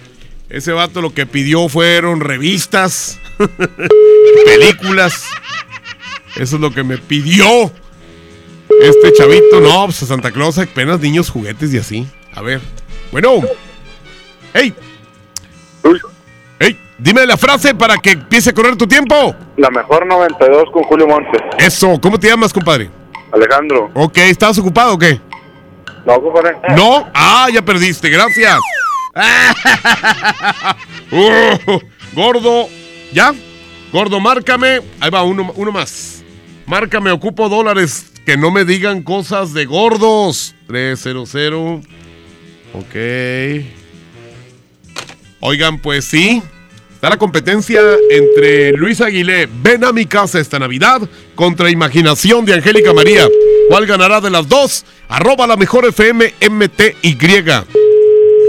[0.48, 3.20] Ese vato lo que pidió fueron revistas,
[4.46, 5.26] películas.
[6.36, 7.72] Eso es lo que me pidió.
[8.84, 12.08] Este chavito, no, pues a Santa Claus apenas niños, juguetes y así.
[12.36, 12.62] A ver.
[13.12, 13.42] Bueno.
[14.54, 14.72] ¡Ey!
[17.04, 19.36] Dime la frase para que empiece a correr tu tiempo.
[19.58, 21.42] La mejor 92 con Julio Montes.
[21.58, 22.90] Eso, ¿cómo te llamas, compadre?
[23.34, 23.92] Alejandro.
[23.94, 25.20] Ok, ¿estabas ocupado o qué?
[26.06, 26.56] No, compadre.
[26.78, 27.06] ¿No?
[27.14, 28.58] Ah, ya perdiste, gracias.
[31.12, 31.80] Uh,
[32.16, 32.68] gordo,
[33.12, 33.36] ¿ya?
[33.92, 34.82] Gordo, márcame.
[35.00, 36.24] Ahí va, uno, uno más.
[36.66, 38.12] Márcame, ocupo dólares.
[38.26, 40.56] Que no me digan cosas de gordos.
[40.66, 41.36] 300.
[42.74, 42.96] Ok.
[45.42, 46.42] Oigan, pues sí.
[47.04, 47.82] Está la competencia
[48.12, 51.02] entre Luis Aguilé, ven a mi casa esta Navidad,
[51.36, 53.28] contra Imaginación de Angélica María.
[53.68, 54.86] ¿Cuál ganará de las dos?
[55.10, 57.18] Arroba la mejor FM MTY.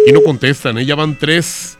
[0.06, 0.86] Y no contestan, ¿eh?
[0.86, 1.76] ya van tres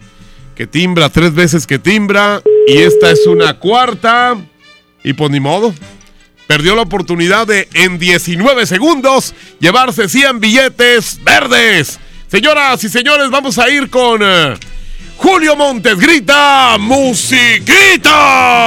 [0.56, 2.42] que timbra, tres veces que timbra.
[2.66, 4.36] Y esta es una cuarta.
[5.04, 5.72] Y pues ni modo.
[6.48, 12.00] Perdió la oportunidad de en 19 segundos llevarse 100 billetes verdes.
[12.26, 14.56] Señoras y señores, vamos a ir con eh,
[15.16, 15.96] Julio Montes.
[15.98, 18.66] Grita, musiquita.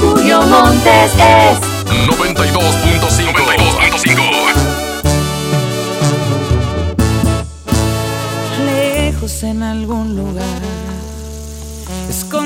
[0.00, 1.60] Julio Montes es
[2.06, 3.00] 92.5.
[3.00, 4.40] 92.5.
[8.64, 10.60] lejos en algún lugar,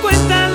[0.00, 0.49] cuenta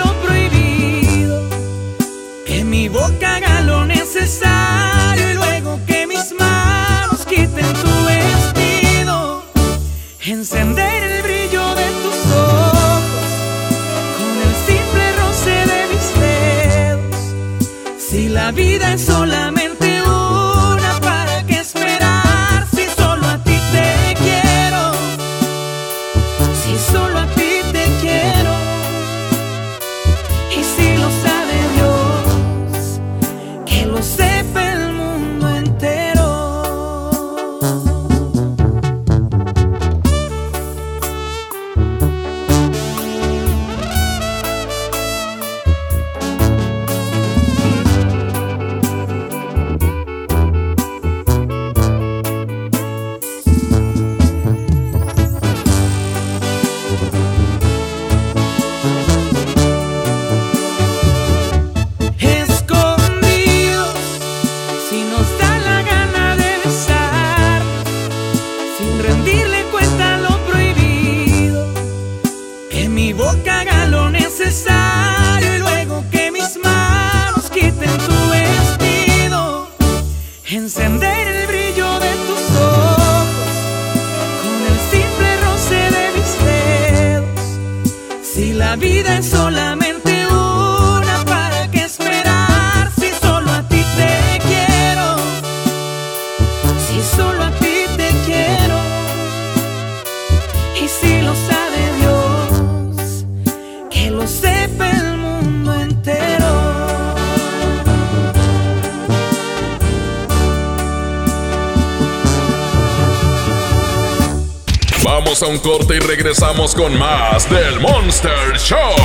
[116.56, 118.96] regresamos con más del Monster Show.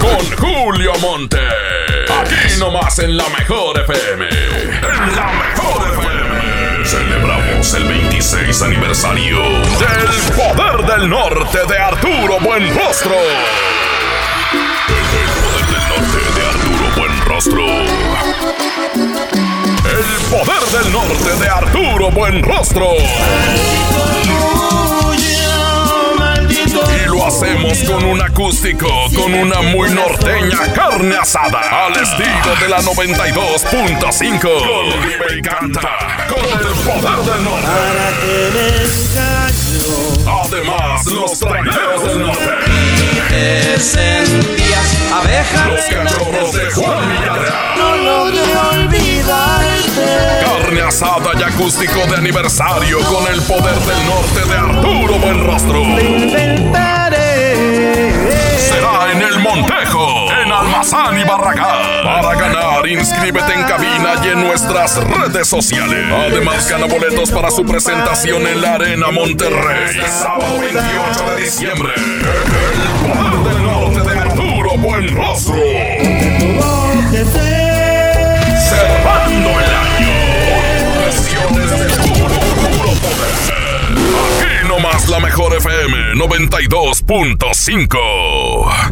[0.00, 1.38] Con Julio Monte.
[2.20, 4.28] Aquí nomás en la mejor FM.
[4.28, 6.84] En la mejor FM.
[6.84, 13.16] Celebramos el 26 aniversario del Poder del Norte de Arturo Buenrostro.
[19.84, 22.86] El Poder del Norte de Arturo Buenrostro.
[27.42, 34.40] Hacemos con un acústico, con una muy norteña carne asada, al estilo de la 92.5.
[34.40, 37.66] Con Vive y canta, con el poder del norte.
[40.44, 42.50] Además, los traineros del norte.
[43.28, 47.78] Te sentías abeja Los cachorros de Juan Villarreal.
[47.78, 50.02] No logré olvidarte.
[50.44, 55.82] Carne asada y acústico de aniversario con el poder del norte de Arturo Buenrostro.
[55.84, 57.11] Será
[59.10, 62.04] en el Montejo, en Almazán y Barragán.
[62.04, 66.04] Para ganar, inscríbete en cabina y en nuestras redes sociales.
[66.12, 70.00] Además, gana boletos para su presentación en la Arena Monterrey.
[70.08, 71.92] Sábado 28 de diciembre.
[71.96, 75.54] El poder del norte de Arturo Buenrostro.
[78.68, 80.12] Cerrando el año.
[81.02, 83.34] Presiones de puro, puro poder.
[84.40, 88.91] Aquí nomás la mejor FM 92.5.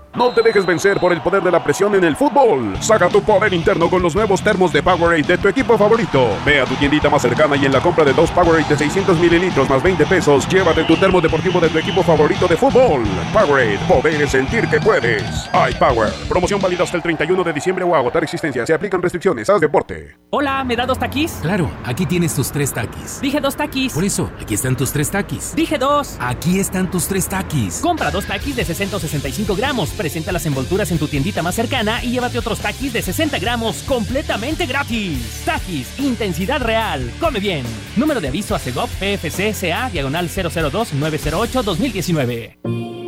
[0.13, 2.75] No te dejes vencer por el poder de la presión en el fútbol.
[2.81, 6.27] Saca tu poder interno con los nuevos termos de Powerade de tu equipo favorito.
[6.45, 9.17] Ve a tu tiendita más cercana y en la compra de dos Powerade de 600
[9.17, 13.03] mililitros más 20 pesos, llévate tu termo deportivo de tu equipo favorito de fútbol.
[13.31, 15.23] Powerade, poder es sentir que puedes.
[15.53, 18.65] iPower, promoción válida hasta el 31 de diciembre o agotar existencia.
[18.65, 19.49] Se aplican restricciones.
[19.49, 20.17] Haz deporte.
[20.31, 21.39] Hola, ¿me da dos taquis?
[21.41, 23.21] Claro, aquí tienes tus tres taquis.
[23.21, 23.93] Dije dos taquis.
[23.93, 25.55] Por eso, aquí están tus tres taquis.
[25.55, 26.17] Dije dos.
[26.19, 27.79] Aquí están tus tres taquis.
[27.79, 32.09] Compra dos taquis de 665 gramos, Presenta las envolturas en tu tiendita más cercana y
[32.09, 35.43] llévate otros taquis de 60 gramos completamente gratis.
[35.45, 37.11] Taquis, intensidad real.
[37.19, 37.63] Come bien.
[37.95, 42.57] Número de aviso a CEGOP PFC CA diagonal 002 908 2019.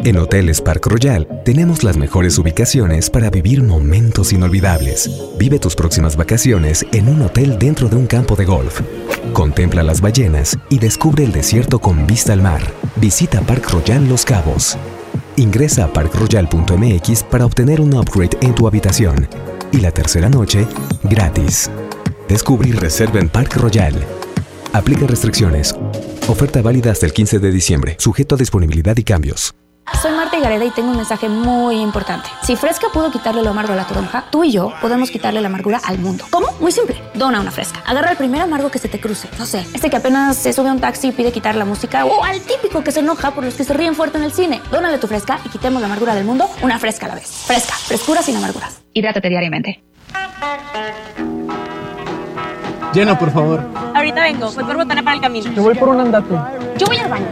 [0.04, 5.10] En Hoteles Park Royal tenemos las mejores ubicaciones para vivir momentos inolvidables.
[5.40, 8.82] Vive tus próximas vacaciones en un hotel dentro de un campo de golf.
[9.34, 12.62] Contempla las ballenas y descubre el desierto con vista al mar.
[12.98, 14.78] Visita Park Royal Los Cabos.
[15.38, 19.28] Ingresa a parkroyal.mx para obtener un upgrade en tu habitación.
[19.72, 20.68] Y la tercera noche,
[21.04, 21.72] gratis.
[22.28, 23.96] Descubre y reserva en Park Royal.
[24.74, 25.76] Aplica restricciones.
[26.28, 29.54] Oferta válida hasta el 15 de diciembre, sujeto a disponibilidad y cambios.
[30.02, 32.30] Soy Marta Gareda y tengo un mensaje muy importante.
[32.42, 35.48] Si Fresca pudo quitarle lo amargo a la toronja, tú y yo podemos quitarle la
[35.48, 36.26] amargura al mundo.
[36.30, 36.48] ¿Cómo?
[36.60, 37.02] Muy simple.
[37.14, 37.82] Dona una Fresca.
[37.86, 39.28] Agarra el primer amargo que se te cruce.
[39.38, 42.06] No sé, este que apenas se sube a un taxi y pide quitar la música
[42.06, 44.62] o al típico que se enoja por los que se ríen fuerte en el cine.
[44.72, 47.28] Dónale tu Fresca y quitemos la amargura del mundo una Fresca a la vez.
[47.46, 47.74] Fresca.
[47.74, 48.82] Frescura sin amarguras.
[48.94, 49.84] Hidrátate diariamente.
[52.94, 53.64] Llena, por favor.
[53.96, 55.52] Ahorita vengo, voy por botana para el camino.
[55.54, 56.36] Te voy por un andate.
[56.78, 57.28] Yo voy al baño.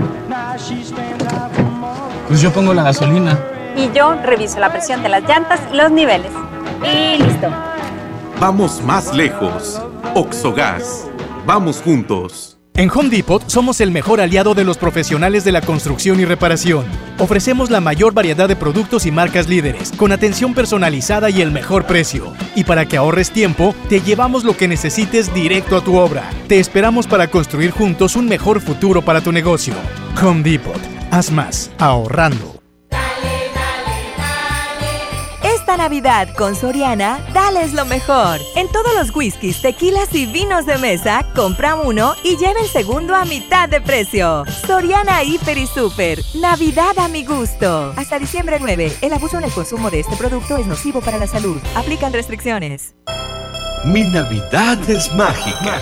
[2.32, 3.38] Pues yo pongo la gasolina.
[3.76, 6.32] Y yo reviso la presión de las llantas y los niveles.
[6.82, 7.50] Y listo.
[8.40, 9.82] Vamos más lejos.
[10.16, 11.10] Oxogas.
[11.46, 12.58] Vamos juntos.
[12.74, 16.86] En Home Depot somos el mejor aliado de los profesionales de la construcción y reparación.
[17.20, 21.84] Ofrecemos la mayor variedad de productos y marcas líderes, con atención personalizada y el mejor
[21.84, 22.32] precio.
[22.56, 26.30] Y para que ahorres tiempo, te llevamos lo que necesites directo a tu obra.
[26.48, 29.74] Te esperamos para construir juntos un mejor futuro para tu negocio.
[30.24, 31.01] Home Depot.
[31.12, 32.62] Haz más, ahorrando.
[35.44, 38.40] Esta Navidad con Soriana, dales lo mejor.
[38.56, 43.14] En todos los whiskies, tequilas y vinos de mesa, compra uno y lleva el segundo
[43.14, 44.46] a mitad de precio.
[44.66, 46.20] Soriana Hiper y Super.
[46.36, 47.94] Navidad a mi gusto.
[47.98, 48.94] Hasta diciembre 9.
[49.02, 51.58] El abuso en el consumo de este producto es nocivo para la salud.
[51.76, 52.96] Aplican restricciones.
[53.84, 55.82] Mi Navidad es mágica.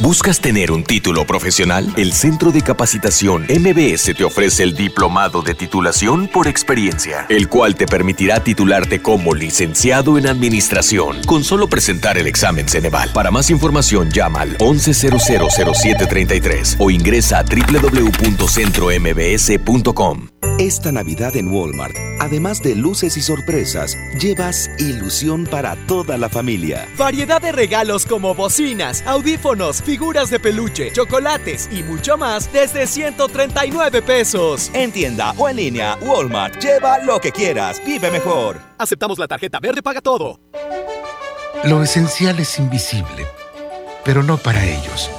[0.00, 1.86] ¿Buscas tener un título profesional?
[1.96, 7.76] El Centro de Capacitación MBS te ofrece el Diplomado de Titulación por Experiencia, el cual
[7.76, 13.10] te permitirá titularte como licenciado en Administración con solo presentar el examen Ceneval.
[13.12, 20.28] Para más información llama al 11000733 o ingresa a www.centrombs.com.
[20.58, 26.86] Esta Navidad en Walmart, además de luces y sorpresas, llevas ilusión para toda la familia.
[26.96, 34.02] Variedad de regalos como bocinas, audífonos, figuras de peluche, chocolates y mucho más desde 139
[34.02, 34.70] pesos.
[34.74, 38.60] En tienda o en línea, Walmart, lleva lo que quieras, vive mejor.
[38.78, 40.40] Aceptamos la tarjeta verde paga todo.
[41.64, 43.26] Lo esencial es invisible,
[44.04, 45.10] pero no para ellos.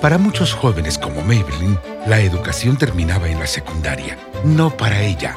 [0.00, 4.18] Para muchos jóvenes como Maybelline, la educación terminaba en la secundaria.
[4.44, 5.36] No para ella.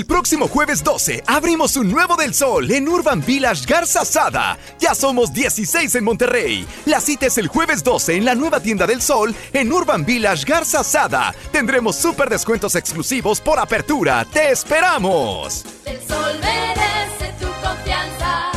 [0.00, 4.56] El próximo jueves 12 abrimos un nuevo del sol en Urban Village Garza Sada.
[4.78, 6.66] Ya somos 16 en Monterrey.
[6.86, 10.46] La cita es el jueves 12 en la nueva tienda del sol en Urban Village
[10.46, 11.34] Garza Sada.
[11.52, 14.24] Tendremos súper descuentos exclusivos por apertura.
[14.24, 15.66] ¡Te esperamos!
[15.84, 18.52] El sol merece tu confianza.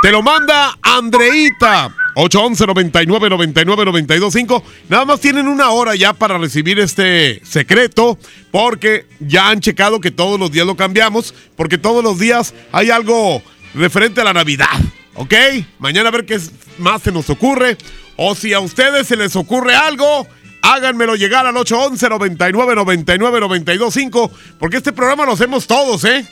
[0.00, 1.92] Te lo manda Andreita.
[2.14, 8.18] 811 99 99 925 Nada más tienen una hora ya para recibir este secreto
[8.50, 12.90] porque ya han checado que todos los días lo cambiamos porque todos los días hay
[12.90, 13.40] algo
[13.74, 14.66] referente a la Navidad.
[15.14, 15.34] ¿Ok?
[15.78, 16.40] Mañana a ver qué
[16.78, 17.76] más se nos ocurre.
[18.16, 20.26] O si a ustedes se les ocurre algo,
[20.62, 26.24] háganmelo llegar al 811 99 99 925 porque este programa lo hacemos todos, ¿eh?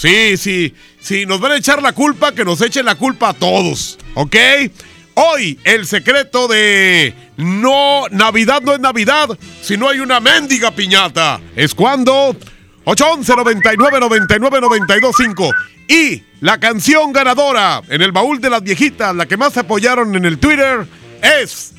[0.00, 3.34] Sí, sí, sí, nos van a echar la culpa, que nos echen la culpa a
[3.34, 4.34] todos, ¿ok?
[5.12, 9.28] Hoy el secreto de no, Navidad no es Navidad
[9.60, 11.38] si no hay una mendiga piñata.
[11.54, 12.34] Es cuando
[12.84, 15.50] 811 99 99 925
[15.86, 20.24] y la canción ganadora en el baúl de las viejitas, la que más apoyaron en
[20.24, 20.86] el Twitter
[21.20, 21.74] es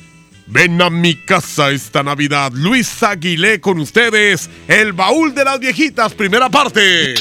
[0.46, 2.52] Ven a mi casa esta Navidad.
[2.52, 4.50] Luis Aguilé con ustedes.
[4.68, 7.14] El baúl de las viejitas, primera parte.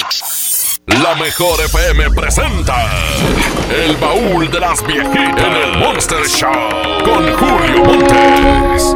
[1.00, 2.86] La mejor FM presenta
[3.70, 6.52] El baúl de las viejitas en el Monster Show
[7.06, 8.96] con Julio Montes.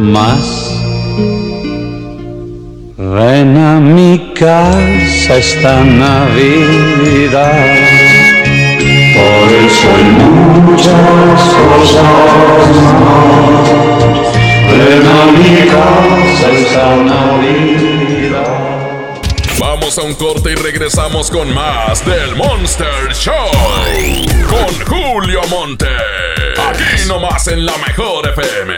[0.00, 0.66] más.
[2.96, 7.40] Ven a mi casa esta Navidad.
[9.14, 12.02] Por eso hay muchas cosas
[13.00, 13.68] más.
[14.70, 18.50] Ven a mi casa esta Navidad.
[19.58, 23.34] Vamos a un corte y regresamos con más del Monster Show.
[24.48, 26.39] Con Julio Monte.
[26.70, 28.74] Aquí nomás en la mejor FM.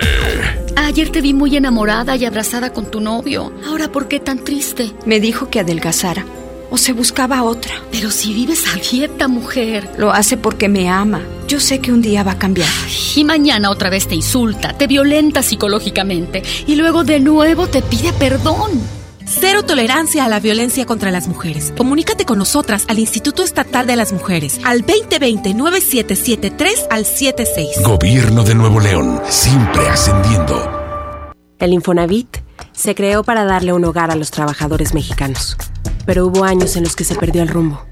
[0.77, 3.53] Ayer te vi muy enamorada y abrazada con tu novio.
[3.67, 4.93] Ahora, ¿por qué tan triste?
[5.05, 6.25] Me dijo que adelgazara.
[6.71, 7.75] O se buscaba otra.
[7.91, 9.91] Pero si vives a dieta, mujer.
[9.99, 11.21] Lo hace porque me ama.
[11.49, 12.71] Yo sé que un día va a cambiar.
[13.15, 18.15] Y mañana otra vez te insulta, te violenta psicológicamente y luego de nuevo te pide
[18.15, 19.02] perdón.
[19.41, 21.73] Cero tolerancia a la violencia contra las mujeres.
[21.77, 27.83] Comunícate con nosotras al Instituto Estatal de las Mujeres al 2020-9773 al 76.
[27.83, 31.33] Gobierno de Nuevo León, siempre ascendiendo.
[31.59, 32.37] El Infonavit
[32.73, 35.57] se creó para darle un hogar a los trabajadores mexicanos,
[36.05, 37.87] pero hubo años en los que se perdió el rumbo.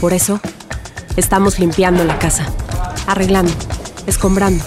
[0.00, 0.40] Por eso,
[1.16, 2.46] estamos limpiando la casa,
[3.06, 3.52] arreglando,
[4.06, 4.64] escombrando,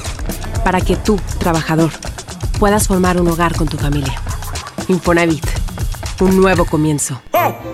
[0.63, 1.89] para que tú, trabajador,
[2.59, 4.21] puedas formar un hogar con tu familia.
[4.89, 5.45] Infonavit,
[6.19, 7.21] un nuevo comienzo.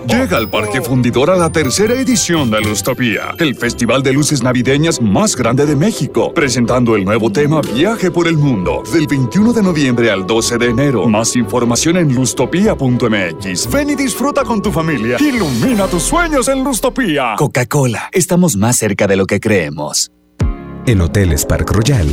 [0.06, 5.00] Llega al Parque Fundidor a la tercera edición de Lustopía, el festival de luces navideñas
[5.00, 9.62] más grande de México, presentando el nuevo tema Viaje por el Mundo, del 21 de
[9.62, 11.08] noviembre al 12 de enero.
[11.08, 13.70] Más información en lustopía.mx.
[13.72, 15.16] Ven y disfruta con tu familia.
[15.18, 17.34] Ilumina tus sueños en Lustopía.
[17.38, 20.12] Coca-Cola, estamos más cerca de lo que creemos.
[20.86, 22.12] En Hoteles Park Royal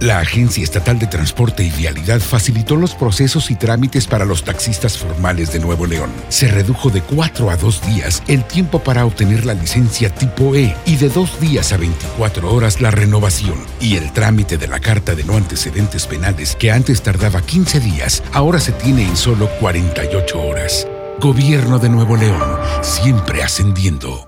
[0.00, 4.96] La Agencia Estatal de Transporte y Vialidad facilitó los procesos y trámites para los taxistas
[4.96, 6.12] formales de Nuevo León.
[6.28, 10.72] Se redujo de 4 a 2 días el tiempo para obtener la licencia tipo E
[10.86, 13.58] y de 2 días a 24 horas la renovación.
[13.80, 18.22] Y el trámite de la carta de no antecedentes penales, que antes tardaba 15 días,
[18.32, 20.86] ahora se tiene en solo 48 horas.
[21.18, 24.27] Gobierno de Nuevo León, siempre ascendiendo.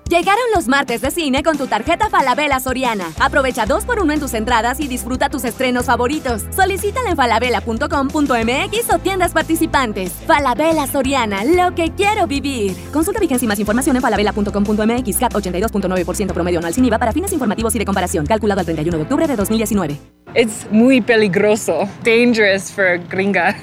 [0.11, 3.13] Llegaron los martes de cine con tu tarjeta Falabella Soriana.
[3.17, 6.43] Aprovecha dos por uno en tus entradas y disfruta tus estrenos favoritos.
[6.53, 10.11] Solicítala en falabella.com.mx o tiendas participantes.
[10.27, 12.75] Falabella Soriana, lo que quiero vivir.
[12.91, 15.17] Consulta vigencia y más información en falabella.com.mx.
[15.17, 18.25] CAT 82.9% promedio anual sin IVA para fines informativos y de comparación.
[18.25, 19.97] Calculado el 31 de octubre de 2019.
[20.33, 21.87] Es muy peligroso.
[22.03, 23.55] Dangerous for gringa.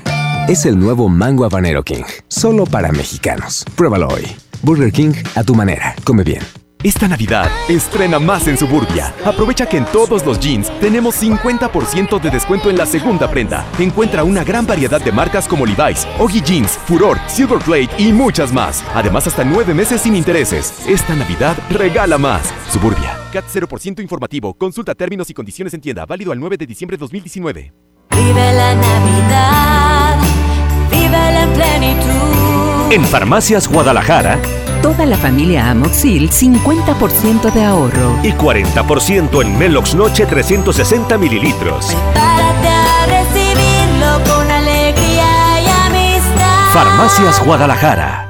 [0.49, 3.66] Es el nuevo Mango Habanero King, solo para mexicanos.
[3.76, 4.47] Pruébalo hoy.
[4.62, 5.94] Burger King a tu manera.
[6.04, 6.42] Come bien.
[6.84, 9.12] Esta Navidad, estrena más en Suburbia.
[9.24, 13.66] Aprovecha que en todos los jeans tenemos 50% de descuento en la segunda prenda.
[13.80, 18.52] Encuentra una gran variedad de marcas como Levi's, Oggy Jeans, Furor, Silver Plate y muchas
[18.52, 18.84] más.
[18.94, 20.72] Además, hasta nueve meses sin intereses.
[20.86, 22.54] Esta Navidad, regala más.
[22.70, 23.18] Suburbia.
[23.32, 24.54] CAT 0% informativo.
[24.54, 26.06] Consulta términos y condiciones en tienda.
[26.06, 27.72] Válido al 9 de diciembre de 2019.
[28.11, 30.18] Vive la Navidad,
[30.90, 32.57] vive en plenitud.
[32.91, 34.39] En Farmacias Guadalajara,
[34.82, 38.16] Toda la familia Amoxil 50% de ahorro.
[38.22, 41.95] y 40% en Melox Noche 360 mililitros.
[42.14, 46.72] Párate a recibirlo con alegría y amistad.
[46.72, 48.28] Farmacias Guadalajara.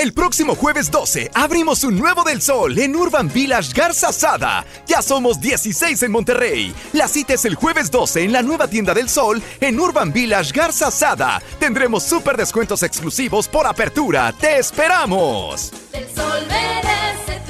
[0.00, 4.64] El próximo jueves 12 abrimos un nuevo del sol en Urban Village Garza Sada.
[4.86, 6.74] Ya somos 16 en Monterrey.
[6.94, 10.52] La cita es el jueves 12 en la nueva tienda del sol en Urban Village
[10.54, 11.42] Garza Sada.
[11.58, 14.32] Tendremos súper descuentos exclusivos por apertura.
[14.40, 15.70] ¡Te esperamos!
[15.92, 17.49] El sol merece.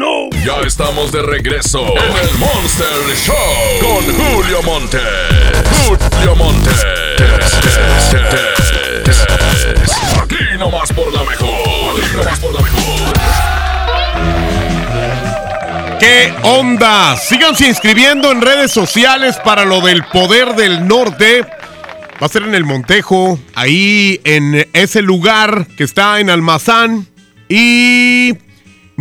[0.00, 0.30] No!
[0.46, 2.86] Ya estamos de regreso en el Monster
[3.16, 3.36] Show
[3.82, 4.98] con Julio Monte.
[5.86, 6.70] Julio Monte.
[10.22, 11.50] Aquí nomás por la mejor.
[12.00, 13.12] Aquí nomás por la mejor.
[16.00, 17.18] ¿Qué onda?
[17.18, 21.42] Síganse inscribiendo en redes sociales para lo del poder del norte.
[22.22, 27.06] Va a ser en el Montejo, ahí en ese lugar que está en Almazán
[27.50, 28.34] y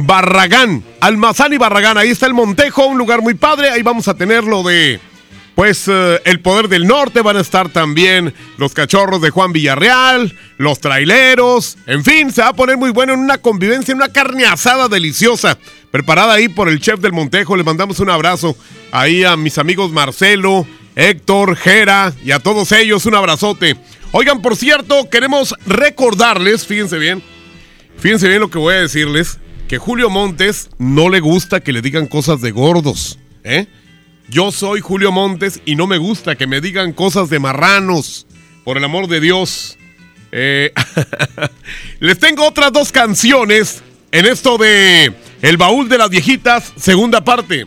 [0.06, 0.84] Barragán.
[1.00, 3.70] Almazán y Barragán, ahí está el Montejo, un lugar muy padre.
[3.70, 5.00] Ahí vamos a tener lo de,
[5.56, 7.22] pues, eh, el poder del norte.
[7.22, 11.78] Van a estar también los cachorros de Juan Villarreal, los traileros.
[11.86, 14.88] En fin, se va a poner muy bueno en una convivencia, en una carne asada
[14.88, 15.58] deliciosa.
[15.92, 17.56] Preparada ahí por el chef del Montejo.
[17.56, 18.56] Les mandamos un abrazo
[18.92, 23.78] ahí a mis amigos Marcelo, Héctor, Jera y a todos ellos un abrazote.
[24.12, 27.22] Oigan, por cierto, queremos recordarles, fíjense bien,
[27.98, 29.40] fíjense bien lo que voy a decirles,
[29.70, 33.68] que Julio Montes no le gusta que le digan cosas de gordos, ¿eh?
[34.28, 38.26] Yo soy Julio Montes y no me gusta que me digan cosas de marranos,
[38.66, 39.78] por el amor de Dios.
[40.32, 40.74] Eh,
[42.00, 45.14] les tengo otras dos canciones en esto de
[45.44, 47.66] El baúl de las viejitas, segunda parte.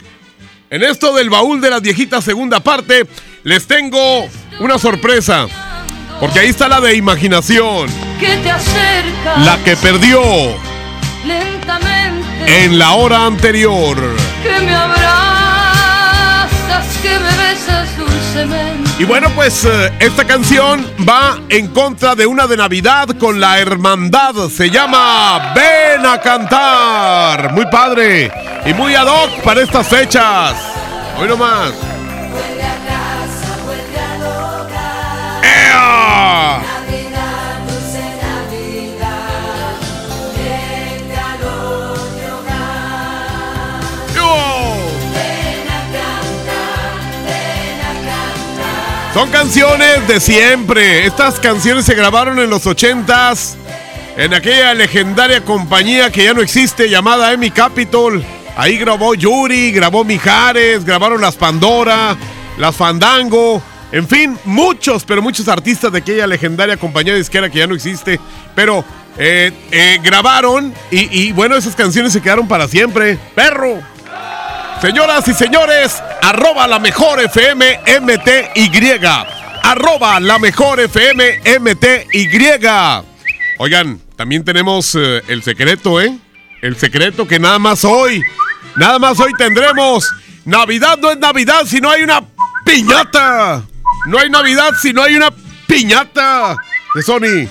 [0.70, 3.07] En esto del baúl de las viejitas, segunda parte,
[3.44, 4.28] les tengo
[4.59, 5.46] una sorpresa.
[6.18, 7.88] Porque ahí está la de imaginación.
[8.18, 10.20] Que te acercas La que perdió
[11.24, 12.64] lentamente.
[12.64, 13.96] en la hora anterior.
[14.42, 15.72] Que me abrazas,
[17.02, 18.90] que me besas dulcemente.
[18.98, 23.58] Y bueno, pues eh, esta canción va en contra de una de Navidad con la
[23.58, 24.34] hermandad.
[24.48, 27.52] Se llama Ven a cantar.
[27.52, 28.30] Muy padre
[28.66, 30.54] y muy ad hoc para estas fechas.
[31.18, 31.91] Hoy nomás.
[49.14, 51.04] Son canciones de siempre.
[51.04, 53.58] Estas canciones se grabaron en los ochentas
[54.16, 58.24] en aquella legendaria compañía que ya no existe llamada Emi Capitol.
[58.56, 62.16] Ahí grabó Yuri, grabó Mijares, grabaron las Pandora,
[62.56, 63.62] las Fandango.
[63.92, 68.18] En fin, muchos, pero muchos artistas de aquella legendaria compañía disquera que ya no existe.
[68.54, 68.82] Pero
[69.18, 73.18] eh, eh, grabaron y, y bueno, esas canciones se quedaron para siempre.
[73.34, 73.91] ¡Perro!
[74.82, 78.98] Señoras y señores, arroba la mejor FM MTY.
[79.62, 82.28] Arroba la mejor FM MTY.
[83.58, 86.18] Oigan, también tenemos eh, el secreto, ¿eh?
[86.62, 88.24] El secreto que nada más hoy,
[88.74, 90.12] nada más hoy tendremos.
[90.44, 92.20] Navidad no es Navidad si no hay una
[92.66, 93.62] piñata.
[94.08, 95.32] No hay Navidad si no hay una
[95.68, 96.56] piñata
[96.92, 97.48] de Sony.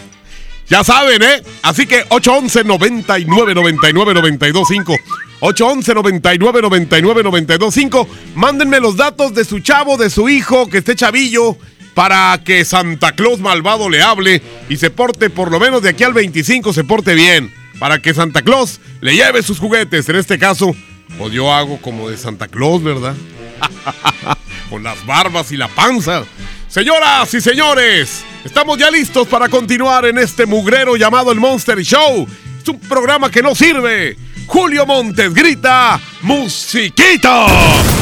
[0.67, 1.41] Ya saben, ¿eh?
[1.63, 4.97] Así que 811 99 99 925
[5.41, 10.95] 811 99 99 925 Mándenme los datos de su chavo, de su hijo, que esté
[10.95, 11.57] chavillo,
[11.93, 16.03] para que Santa Claus malvado le hable y se porte, por lo menos de aquí
[16.03, 17.53] al 25, se porte bien.
[17.79, 20.07] Para que Santa Claus le lleve sus juguetes.
[20.07, 20.75] En este caso,
[21.17, 23.15] pues yo hago como de Santa Claus, ¿verdad?
[24.69, 26.23] Con las barbas y la panza.
[26.67, 32.27] Señoras y señores, estamos ya listos para continuar en este mugrero llamado el Monster Show.
[32.61, 34.15] Es un programa que no sirve.
[34.47, 38.00] Julio Montes grita, musiquita.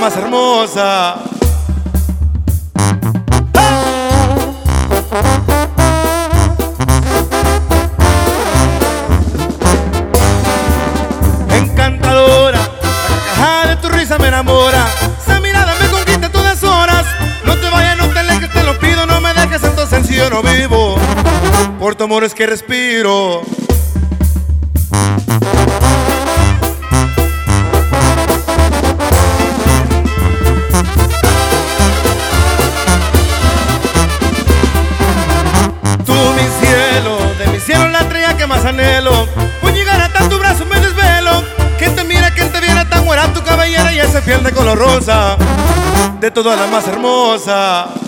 [0.00, 1.16] Más hermosa.
[11.50, 12.68] Encantadora, la
[13.08, 14.86] carcajada de tu risa me enamora.
[15.22, 17.04] Esa mirada me conquista a todas horas.
[17.44, 20.30] No te vayas, no te alejes, te lo pido, no me dejes, entonces si yo
[20.30, 20.96] no vivo.
[21.78, 22.79] Por tu amor es que respiro.
[46.40, 47.99] De todas la más hermosa.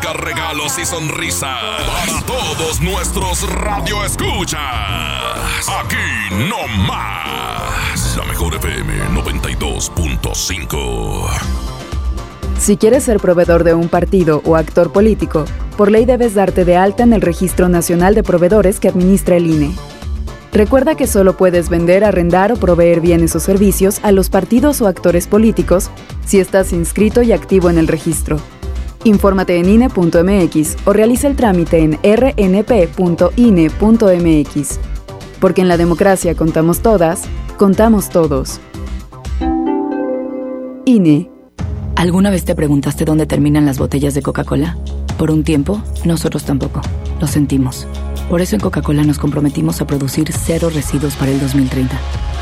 [0.00, 4.58] Regalos y sonrisas para todos nuestros radioescuchas.
[5.80, 5.96] Aquí
[6.48, 8.16] no más.
[8.16, 11.28] La mejor FM 92.5.
[12.58, 15.44] Si quieres ser proveedor de un partido o actor político,
[15.76, 19.46] por ley debes darte de alta en el Registro Nacional de Proveedores que administra el
[19.46, 19.74] INE.
[20.52, 24.86] Recuerda que solo puedes vender, arrendar o proveer bienes o servicios a los partidos o
[24.86, 25.90] actores políticos
[26.24, 28.38] si estás inscrito y activo en el registro.
[29.04, 32.90] Infórmate en INE.mx o realiza el trámite en rnp.ine.mx.
[35.40, 37.22] Porque en la democracia contamos todas,
[37.56, 38.60] contamos todos.
[40.84, 41.30] INE.
[41.96, 44.78] ¿Alguna vez te preguntaste dónde terminan las botellas de Coca-Cola?
[45.18, 46.80] Por un tiempo, nosotros tampoco.
[47.20, 47.86] Lo sentimos.
[48.28, 51.96] Por eso en Coca-Cola nos comprometimos a producir cero residuos para el 2030.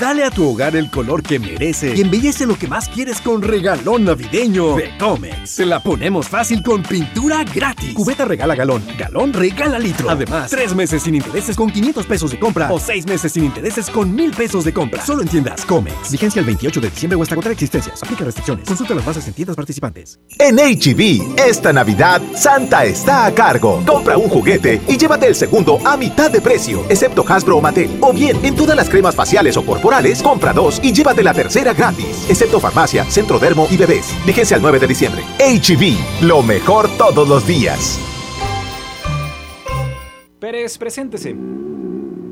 [0.00, 3.42] Dale a tu hogar el color que merece y embellece lo que más quieres con
[3.42, 5.56] regalón navideño de Comex.
[5.56, 7.92] Te la ponemos fácil con pintura gratis.
[7.94, 10.08] Cubeta regala galón, galón regala litro.
[10.08, 13.90] Además, tres meses sin intereses con 500 pesos de compra o seis meses sin intereses
[13.90, 15.04] con 1000 pesos de compra.
[15.04, 16.10] Solo en tiendas Comex.
[16.10, 18.02] Vigencia el 28 de diciembre o hasta agotar existencias.
[18.02, 18.66] Aplica restricciones.
[18.66, 20.18] Consulta las bases en tiendas participantes.
[20.38, 23.82] En HB, esta Navidad, Santa está a cargo.
[23.86, 27.98] Compra un juguete y llévate el segundo a mitad de precio, excepto Hasbro o Mattel.
[28.00, 31.74] O bien, en todas las cremas faciales o corporales, compra dos y llévate la tercera
[31.74, 34.14] gratis, excepto farmacia, centro dermo y bebés.
[34.24, 35.24] Vigencia el 9 de diciembre.
[35.40, 37.98] HB, lo mejor todos los días.
[40.38, 41.34] Pérez, preséntese.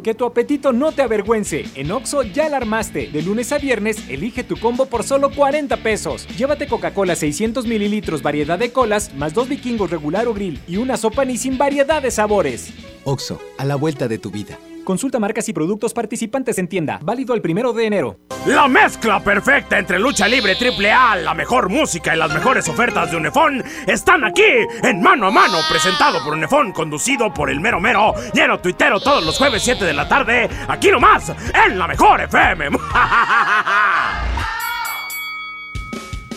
[0.04, 1.64] Que tu apetito no te avergüence.
[1.74, 3.08] En Oxo ya la armaste.
[3.08, 6.26] De lunes a viernes, elige tu combo por solo 40 pesos.
[6.38, 10.96] Llévate Coca-Cola 600 mililitros, variedad de colas, más dos vikingos regular o grill y una
[10.96, 12.72] sopa ni sin variedad de sabores.
[13.04, 14.56] Oxo, a la vuelta de tu vida.
[14.84, 16.98] Consulta marcas y productos participantes en tienda.
[17.02, 18.18] Válido el primero de enero.
[18.46, 23.10] La mezcla perfecta entre lucha libre triple A, la mejor música y las mejores ofertas
[23.10, 24.42] de Unefón están aquí
[24.82, 29.24] en Mano a Mano, presentado por Unefón, conducido por el mero mero, lleno tuitero todos
[29.24, 31.32] los jueves 7 de la tarde, aquí nomás,
[31.66, 32.70] en la mejor FM.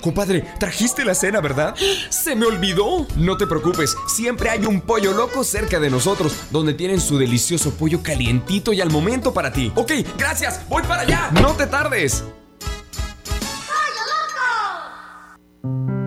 [0.00, 1.74] Compadre, trajiste la cena, ¿verdad?
[2.10, 3.06] Se me olvidó.
[3.16, 7.72] No te preocupes, siempre hay un pollo loco cerca de nosotros, donde tienen su delicioso
[7.74, 9.72] pollo calientito y al momento para ti.
[9.74, 11.30] Ok, gracias, voy para allá.
[11.40, 12.24] No te tardes.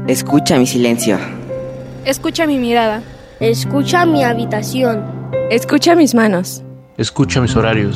[0.08, 1.20] Escucha mi silencio.
[2.04, 3.04] Escucha mi mirada.
[3.40, 5.06] Escucha mi habitación.
[5.52, 6.64] Escucha mis manos.
[6.98, 7.96] Escucha mis horarios.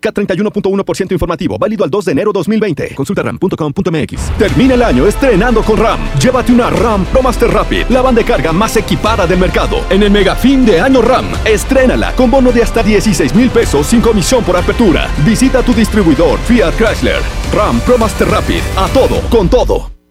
[0.00, 2.94] K31.1% informativo, válido al 2 de enero 2020.
[2.94, 4.38] Consulta ram.com.mx.
[4.38, 6.00] Termina el año estrenando con RAM.
[6.18, 9.84] Llévate una RAM Pro Master Rapid, la banda de carga más equipada del mercado.
[9.90, 13.86] En el mega fin de año RAM, estrénala con bono de hasta 16 mil pesos
[13.86, 15.08] sin comisión por apertura.
[15.24, 17.22] Visita tu distribuidor Fiat Chrysler.
[17.52, 19.99] RAM Pro Master Rapid, a todo, con todo.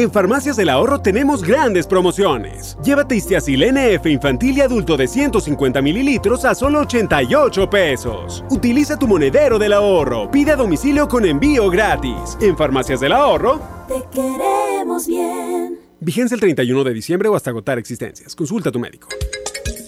[0.00, 2.78] En Farmacias del Ahorro tenemos grandes promociones.
[2.82, 8.42] Llévate Istiazil NF infantil y adulto de 150 mililitros a solo 88 pesos.
[8.48, 10.30] Utiliza tu monedero del ahorro.
[10.30, 12.38] Pide a domicilio con envío gratis.
[12.40, 13.60] En Farmacias del Ahorro.
[13.88, 15.78] Te queremos bien.
[16.00, 18.34] Vigencia el 31 de diciembre o hasta agotar existencias.
[18.34, 19.06] Consulta a tu médico.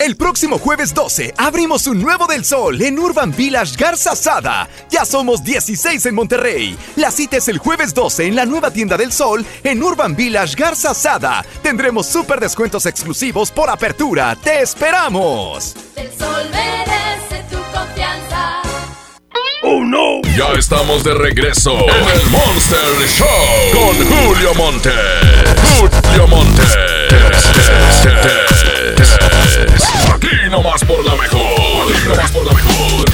[0.03, 4.69] El próximo jueves 12 abrimos un nuevo del sol en Urban Village Garza Sada.
[4.91, 6.77] Ya somos 16 en Monterrey.
[6.97, 10.57] La cita es el jueves 12 en la nueva tienda del sol en Urban Village
[10.57, 11.47] Garza Sada.
[11.63, 14.35] Tendremos súper descuentos exclusivos por apertura.
[14.35, 15.77] ¡Te esperamos!
[15.95, 18.61] El sol merece tu confianza.
[19.63, 20.21] ¡Oh, no!
[20.37, 23.29] Ya estamos de regreso en el Monster Show
[23.73, 24.91] con Julio Monte.
[25.79, 26.63] Julio Monte.
[30.23, 31.41] Aquí nomás por la mejor.
[31.43, 33.05] Aquí nomás por la mejor.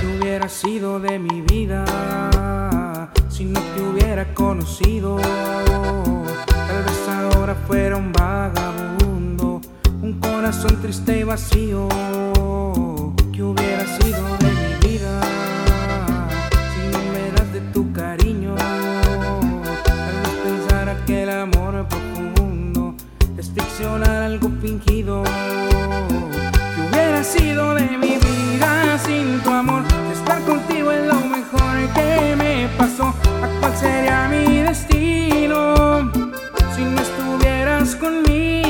[0.00, 1.84] ¿Qué hubiera sido de mi vida
[3.30, 5.16] si no te hubiera conocido?
[5.16, 8.13] Tal vez ahora fuera un
[10.64, 11.88] corazón triste y vacío.
[13.32, 15.20] ¿Qué hubiera sido de mi vida
[16.72, 18.54] si no me das de tu cariño?
[18.54, 22.94] Tal vez pensara que el amor profundo
[23.36, 25.22] es ficcionar algo fingido.
[25.24, 29.82] ¿Qué hubiera sido de mi vida sin tu amor?
[30.12, 33.08] Estar contigo es lo mejor que me pasó.
[33.42, 36.10] ¿A cuál sería mi destino
[36.74, 38.63] si no estuvieras conmigo?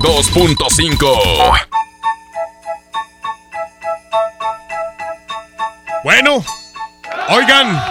[0.00, 1.68] 92.5.
[6.04, 6.44] Bueno,
[7.28, 7.82] oigan.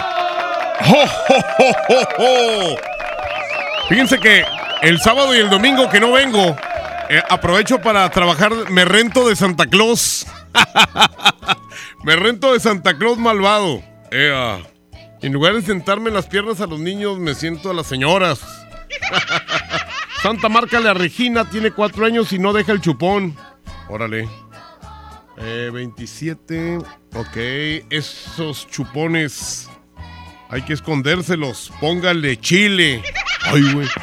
[3.88, 4.44] Fíjense que
[4.80, 6.56] el sábado y el domingo que no vengo,
[7.10, 10.26] eh, aprovecho para trabajar, me rento de Santa Claus.
[12.04, 13.82] me rento de Santa Claus malvado.
[14.10, 14.60] Ea.
[15.20, 18.40] En lugar de sentarme en las piernas a los niños, me siento a las señoras.
[20.22, 23.36] Santa márcale a Regina, tiene cuatro años y no deja el chupón.
[23.88, 24.28] Órale.
[25.36, 26.78] Eh, 27.
[27.14, 27.36] Ok,
[27.90, 29.70] esos chupones
[30.48, 31.72] hay que escondérselos.
[31.80, 33.02] Póngale chile.
[33.44, 33.88] Ay, güey.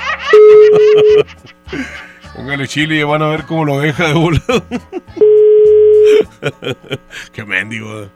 [2.36, 4.66] Póngale chile y van a ver cómo lo deja de volado.
[7.34, 8.10] Qué mendigo.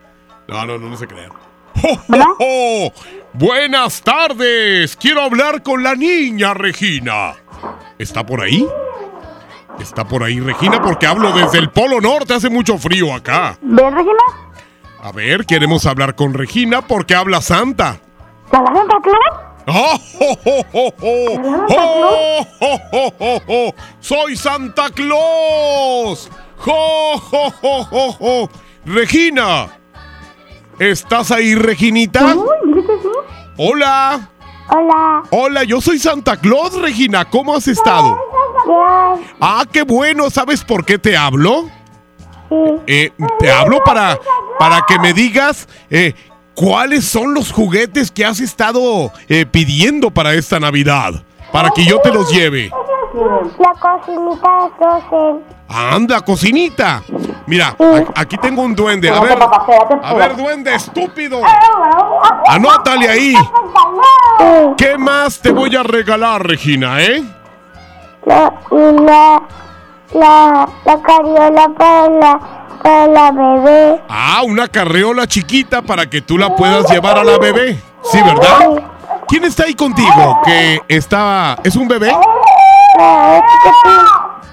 [0.47, 1.31] No, no, no, no se crean.
[1.75, 2.93] ¡Jo, jo, jo!
[3.33, 4.95] Buenas tardes.
[4.95, 7.35] Quiero hablar con la niña Regina.
[7.99, 8.65] ¿Está por ahí?
[9.77, 10.81] ¿Está por ahí Regina?
[10.81, 12.33] Porque hablo desde el Polo Norte.
[12.33, 13.57] Hace mucho frío acá.
[13.61, 14.23] ¿Ven, Regina?
[15.03, 17.99] A ver, queremos hablar con Regina porque habla Santa.
[18.51, 19.49] ¿De la Santa Claus?
[19.67, 21.67] ¡Oh, oh, oh, oh, oh!
[21.69, 23.75] ¡Oh, oh, oh, oh!
[23.99, 26.31] ¡Soy Santa Claus!
[26.57, 28.49] ¡Jo, jo, jo, jo, jo!
[28.85, 29.67] Regina,
[30.79, 32.33] ¿estás ahí, Reginita?
[33.57, 34.29] Hola.
[34.71, 35.23] Hola.
[35.31, 37.25] Hola, yo soy Santa Claus, Regina.
[37.25, 38.17] ¿Cómo has estado?
[39.41, 40.29] Ah, qué bueno.
[40.29, 41.69] ¿Sabes por qué te hablo?
[42.87, 44.19] Eh, te hablo para,
[44.57, 46.13] para que me digas eh,
[46.55, 51.23] cuáles son los juguetes que has estado eh, pidiendo para esta Navidad.
[51.51, 52.71] Para que yo te los lleve.
[53.57, 55.43] La cocinita de Frozen.
[55.67, 57.03] Anda, cocinita.
[57.49, 57.75] Mira,
[58.15, 59.09] aquí tengo un duende.
[59.09, 59.39] A ver,
[60.03, 61.41] a ver, duende, estúpido.
[62.47, 63.35] Anótale ahí.
[64.77, 67.23] ¿Qué más te voy a regalar, Regina, eh?
[68.27, 69.41] La, la,
[70.13, 72.39] la, la cariola para la,
[72.83, 74.01] para la bebé.
[74.07, 77.81] Ah, una carreola chiquita para que tú la puedas llevar a la bebé.
[78.03, 78.83] Sí, ¿verdad?
[79.27, 80.39] ¿Quién está ahí contigo?
[80.45, 81.57] Que está...
[81.63, 82.15] ¿Es un bebé?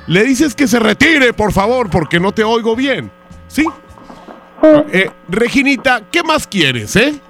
[0.06, 3.10] Le dices que se retire, por favor, porque no te oigo bien.
[3.48, 3.66] ¿Sí?
[4.62, 7.20] Eh, Reginita, ¿qué más quieres, eh?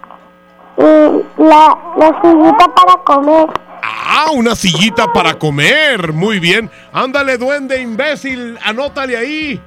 [0.78, 3.47] La, la sillita para comer.
[3.82, 6.12] Ah, una sillita para comer.
[6.12, 6.70] Muy bien.
[6.93, 8.59] Ándale, duende imbécil.
[8.65, 9.61] Anótale ahí.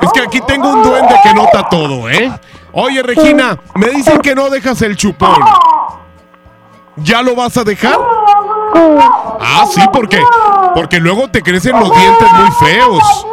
[0.00, 2.32] Es que aquí tengo un duende que nota todo, ¿eh?
[2.72, 5.36] Oye, Regina, me dicen que no dejas el chupón.
[6.96, 7.98] ¿Ya lo vas a dejar?
[9.40, 10.22] Ah, sí, porque
[10.74, 13.26] porque luego te crecen los dientes muy feos.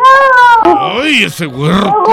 [0.64, 2.12] Ay, ese huerco.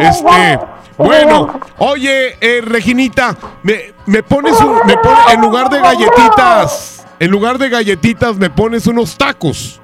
[0.00, 0.58] Este,
[0.98, 7.30] bueno, oye, eh, Reginita, me, me pones un, me pone- en lugar de galletitas, en
[7.30, 9.80] lugar de galletitas me pones unos tacos.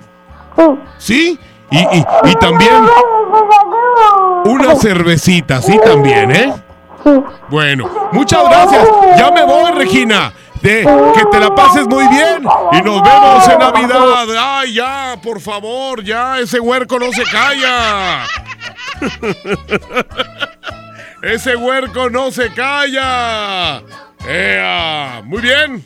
[0.98, 1.38] ¿Sí?
[1.70, 2.84] Y, y, y también
[4.44, 6.52] una cervecita, sí también, ¿eh?
[7.48, 8.86] Bueno, muchas gracias.
[9.16, 10.32] Ya me voy, Regina.
[10.62, 14.24] De, que te la pases muy bien y nos vemos en Navidad.
[14.38, 18.24] Ay, ya, por favor, ya, ese huerco no se calla.
[21.22, 23.82] ese huerco no se calla.
[24.26, 25.22] ¡Ea!
[25.24, 25.84] Muy bien.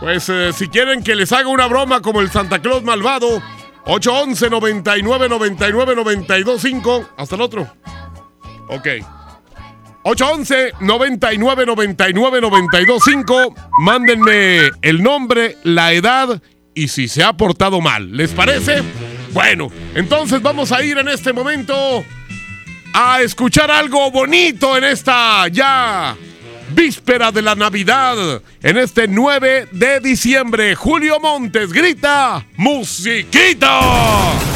[0.00, 3.40] Pues eh, si quieren que les haga una broma como el Santa Claus malvado,
[3.86, 7.08] 811 99 99 92 5.
[7.16, 7.66] Hasta el otro.
[8.68, 8.88] Ok.
[10.08, 13.54] 811 99 99 92 5.
[13.80, 16.40] Mándenme el nombre, la edad
[16.74, 18.16] y si se ha portado mal.
[18.16, 18.84] ¿Les parece?
[19.32, 22.04] Bueno, entonces vamos a ir en este momento
[22.92, 26.16] a escuchar algo bonito en esta ya
[26.70, 28.42] víspera de la Navidad.
[28.62, 34.55] En este 9 de diciembre, Julio Montes grita ¡Musiquita!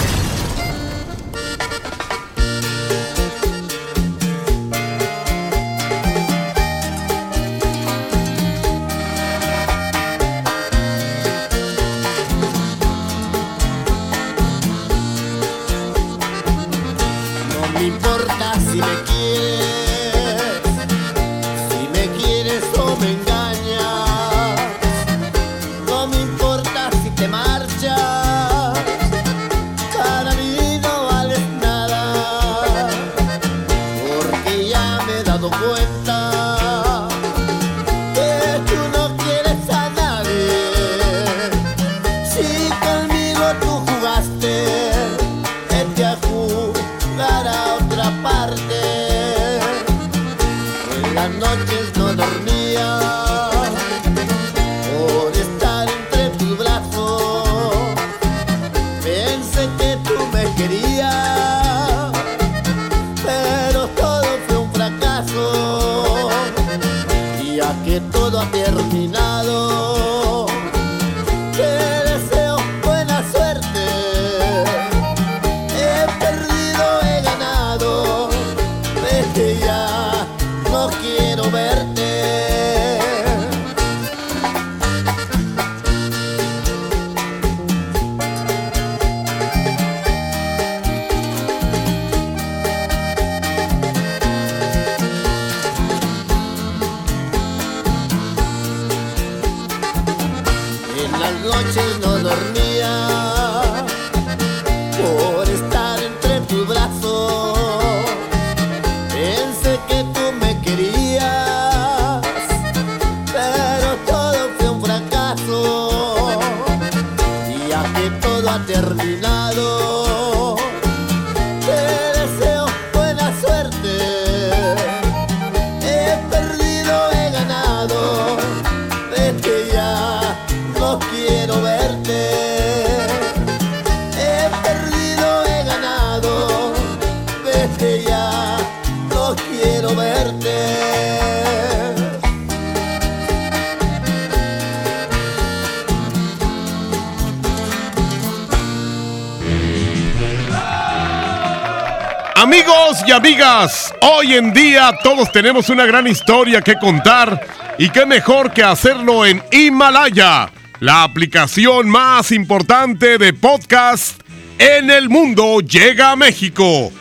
[154.30, 157.40] Hoy en día todos tenemos una gran historia que contar
[157.78, 164.20] y qué mejor que hacerlo en Himalaya, la aplicación más importante de podcast
[164.58, 166.92] en el mundo llega a México.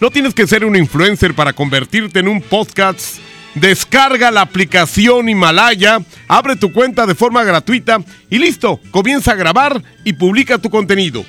[0.00, 3.18] No tienes que ser un influencer para convertirte en un podcast.
[3.54, 9.80] Descarga la aplicación Himalaya, abre tu cuenta de forma gratuita y listo, comienza a grabar
[10.02, 11.24] y publica tu contenido.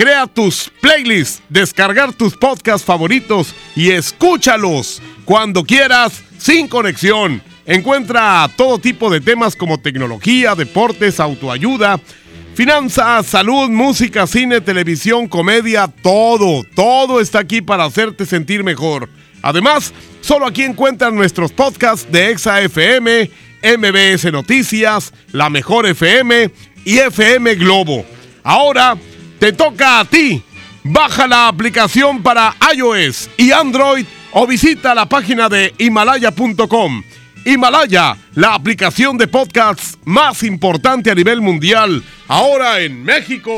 [0.00, 7.42] Crea tus playlists, descargar tus podcasts favoritos y escúchalos cuando quieras sin conexión.
[7.66, 12.00] Encuentra todo tipo de temas como tecnología, deportes, autoayuda,
[12.54, 19.06] finanzas, salud, música, cine, televisión, comedia, todo, todo está aquí para hacerte sentir mejor.
[19.42, 23.30] Además, solo aquí encuentran nuestros podcasts de Exa FM,
[23.76, 26.50] MBS Noticias, La Mejor FM
[26.86, 28.06] y FM Globo.
[28.42, 28.96] Ahora
[29.40, 30.42] te toca a ti.
[30.84, 37.02] Baja la aplicación para iOS y Android o visita la página de himalaya.com.
[37.44, 43.52] Himalaya, la aplicación de podcasts más importante a nivel mundial, ahora en México.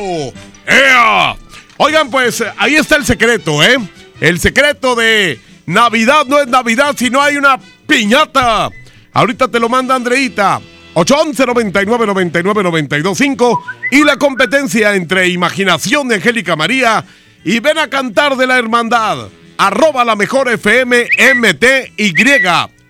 [0.66, 1.34] ¡Ea!
[1.76, 3.76] Oigan, pues ahí está el secreto, ¿eh?
[4.20, 8.70] El secreto de Navidad no es Navidad si no hay una piñata.
[9.12, 10.60] Ahorita te lo manda Andreita.
[10.94, 17.04] 811 99 99 925 y la competencia entre Imaginación de Angélica María
[17.44, 19.28] y Ven a Cantar de la Hermandad.
[19.56, 22.14] Arroba la mejor FM MTY.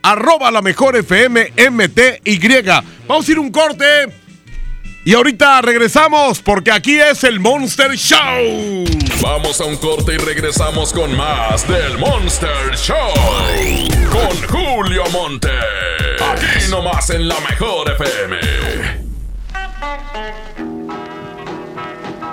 [0.03, 2.63] Arroba la mejor FM MTY.
[3.07, 3.85] Vamos a ir un corte.
[5.05, 8.85] Y ahorita regresamos porque aquí es el Monster Show.
[9.23, 12.97] Vamos a un corte y regresamos con más del Monster Show.
[14.11, 15.49] Con Julio Monte.
[16.33, 18.37] Aquí nomás en la mejor FM.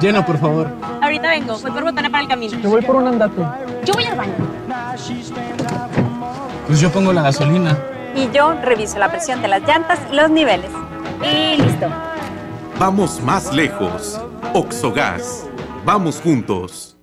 [0.01, 0.67] Llena, por favor.
[0.99, 2.59] Ahorita vengo, voy por botana para el camino.
[2.59, 3.41] Te voy por un andate.
[3.85, 4.33] Yo voy al baño.
[6.65, 7.77] Pues yo pongo la gasolina.
[8.15, 10.71] Y yo reviso la presión de las llantas y los niveles.
[11.21, 11.87] Y listo.
[12.79, 14.19] Vamos más lejos.
[14.55, 15.45] Oxogas.
[15.85, 16.95] Vamos juntos.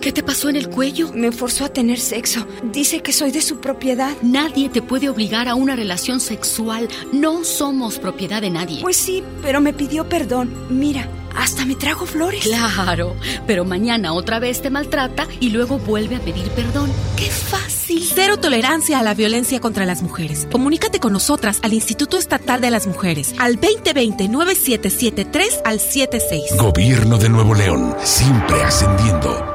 [0.00, 1.12] ¿Qué te pasó en el cuello?
[1.14, 2.46] Me forzó a tener sexo.
[2.72, 4.16] Dice que soy de su propiedad.
[4.22, 6.88] Nadie te puede obligar a una relación sexual.
[7.12, 8.80] No somos propiedad de nadie.
[8.82, 10.52] Pues sí, pero me pidió perdón.
[10.68, 12.44] Mira, hasta me trajo flores.
[12.44, 13.16] Claro,
[13.46, 16.92] pero mañana otra vez te maltrata y luego vuelve a pedir perdón.
[17.16, 18.08] ¡Qué fácil!
[18.14, 20.46] Cero tolerancia a la violencia contra las mujeres.
[20.50, 26.56] Comunícate con nosotras al Instituto Estatal de las Mujeres al 2020-9773 al 76.
[26.56, 29.46] Gobierno de Nuevo León, siempre ascendiendo.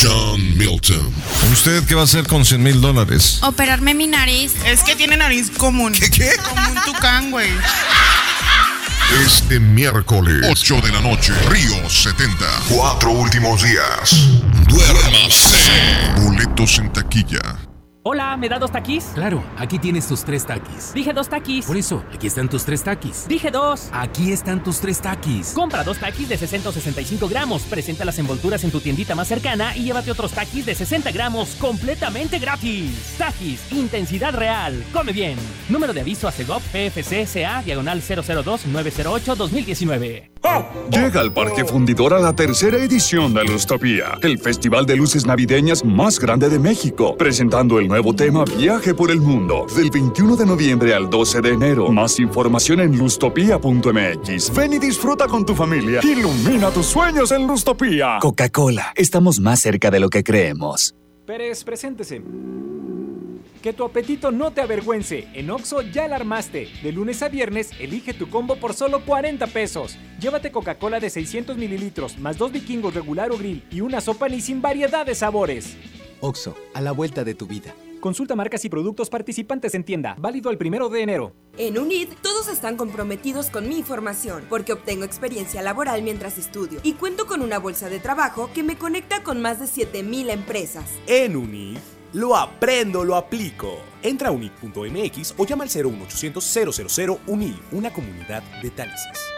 [0.00, 1.12] John Milton.
[1.52, 3.40] ¿Usted qué va a hacer con 100 mil dólares?
[3.42, 4.54] Operarme mi nariz.
[4.64, 5.92] Es que tiene nariz común.
[5.92, 6.30] ¿Qué, qué?
[6.36, 7.50] Como un tucán, güey.
[9.10, 12.44] Este miércoles, 8 de la noche, Río 70.
[12.68, 14.28] Cuatro últimos días.
[14.68, 16.20] Duérmase.
[16.22, 17.67] Boletos en taquilla.
[18.04, 19.06] Hola, ¿me da dos taquis?
[19.12, 20.94] Claro, aquí tienes tus tres taquis.
[20.94, 21.66] Dije dos taquis.
[21.66, 23.26] Por eso, aquí están tus tres taquis.
[23.26, 23.88] Dije dos.
[23.92, 25.52] Aquí están tus tres taquis.
[25.52, 27.62] Compra dos taquis de 60 o 65 gramos.
[27.62, 31.56] Presenta las envolturas en tu tiendita más cercana y llévate otros taquis de 60 gramos
[31.56, 33.16] completamente gratis.
[33.18, 34.80] Taquis, intensidad real.
[34.92, 35.36] Come bien.
[35.68, 40.30] Número de aviso a CEGOP PFC CA diagonal 002-908-2019.
[40.90, 46.18] Llega al Parque Fundidora la tercera edición de Lustopía, el festival de luces navideñas más
[46.18, 50.94] grande de México, presentando el nuevo tema Viaje por el Mundo, del 21 de noviembre
[50.94, 51.90] al 12 de enero.
[51.90, 54.54] Más información en lustopía.mx.
[54.54, 56.00] Ven y disfruta con tu familia.
[56.02, 58.18] Ilumina tus sueños en Lustopía.
[58.20, 60.94] Coca-Cola, estamos más cerca de lo que creemos.
[61.26, 62.22] Pérez, preséntese.
[63.62, 65.26] Que tu apetito no te avergüence.
[65.34, 66.68] En Oxo ya la armaste.
[66.82, 69.98] De lunes a viernes, elige tu combo por solo 40 pesos.
[70.20, 74.40] Llévate Coca-Cola de 600 mililitros, más dos vikingos regular o grill y una sopa ni
[74.40, 75.76] sin variedad de sabores.
[76.20, 77.74] Oxo, a la vuelta de tu vida.
[78.00, 80.14] Consulta marcas y productos participantes en tienda.
[80.18, 81.32] Válido el primero de enero.
[81.56, 86.92] En UNID, todos están comprometidos con mi formación, porque obtengo experiencia laboral mientras estudio y
[86.92, 90.84] cuento con una bolsa de trabajo que me conecta con más de 7000 empresas.
[91.06, 91.78] En UNID,
[92.12, 93.78] lo aprendo, lo aplico.
[94.02, 96.44] Entra a unid.mx o llama al 01800
[96.94, 99.37] 000 UNID, una comunidad de talentos.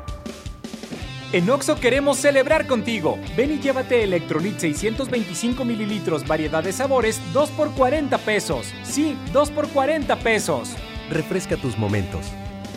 [1.33, 3.17] En Oxo queremos celebrar contigo.
[3.37, 8.73] Ven y llévate Electrolit 625 mililitros, variedad de sabores, 2 por 40 pesos.
[8.83, 10.75] Sí, 2 por 40 pesos.
[11.09, 12.25] Refresca tus momentos.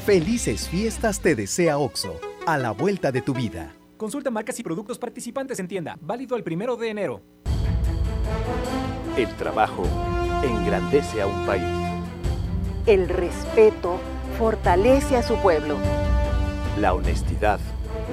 [0.06, 3.74] Felices fiestas te desea OXO, a la vuelta de tu vida.
[3.96, 5.98] Consulta marcas y productos participantes en tienda.
[6.00, 7.22] Válido el primero de enero.
[9.16, 9.82] El trabajo
[10.44, 11.64] engrandece a un país.
[12.86, 13.98] El respeto
[14.38, 15.76] fortalece a su pueblo.
[16.78, 17.58] La honestidad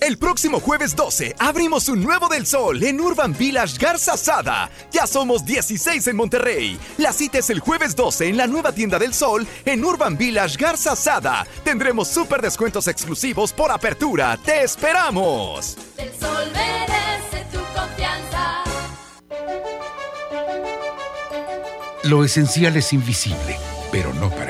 [0.00, 4.70] El próximo jueves 12 abrimos un nuevo del sol en Urban Village Garza Sada.
[4.90, 6.78] Ya somos 16 en Monterrey.
[6.96, 10.56] La cita es el jueves 12 en la nueva tienda del sol en Urban Village
[10.56, 11.46] Garza Sada.
[11.64, 14.38] Tendremos súper descuentos exclusivos por apertura.
[14.42, 15.76] ¡Te esperamos!
[15.98, 18.64] El sol merece tu confianza.
[22.04, 23.58] Lo esencial es invisible,
[23.92, 24.49] pero no para.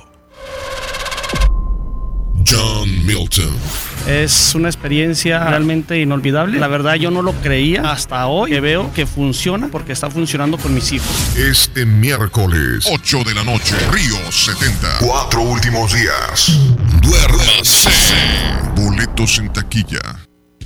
[2.51, 3.55] John Milton.
[4.07, 6.59] Es una experiencia realmente inolvidable.
[6.59, 10.57] La verdad yo no lo creía hasta hoy que veo que funciona porque está funcionando
[10.57, 11.07] con mis hijos.
[11.37, 14.97] Este miércoles, 8 de la noche, Río 70.
[14.99, 16.59] Cuatro últimos días.
[17.01, 17.89] Duérmase.
[18.75, 20.30] Boletos en taquilla.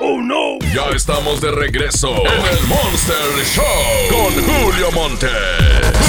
[0.00, 0.58] ¡Oh, no!
[0.74, 3.64] Ya estamos de regreso en el Monster Show
[4.10, 5.28] con Julio Monte.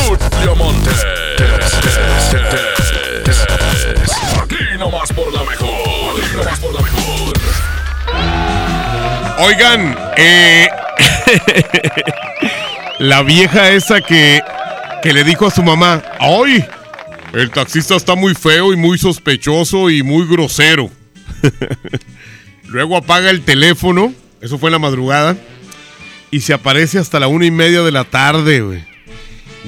[0.05, 0.91] Julio Monte.
[4.41, 6.21] Aquí nomás por la mejor.
[6.21, 7.33] Aquí nomás por la mejor.
[9.39, 10.67] Oigan, eh,
[12.99, 14.41] la vieja esa que,
[15.01, 16.65] que le dijo a su mamá, ¡ay!
[17.33, 20.89] El taxista está muy feo y muy sospechoso y muy grosero.
[22.67, 25.37] Luego apaga el teléfono, eso fue en la madrugada,
[26.31, 28.83] y se aparece hasta la una y media de la tarde, güey.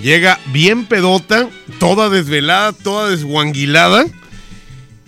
[0.01, 1.49] Llega bien pedota,
[1.79, 4.05] toda desvelada, toda desguanguilada,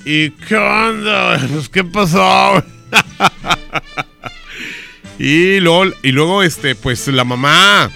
[0.03, 1.39] ¿Y qué onda?
[1.53, 2.63] Pues, ¿Qué pasó?
[5.19, 7.91] y luego, y luego, este, pues la mamá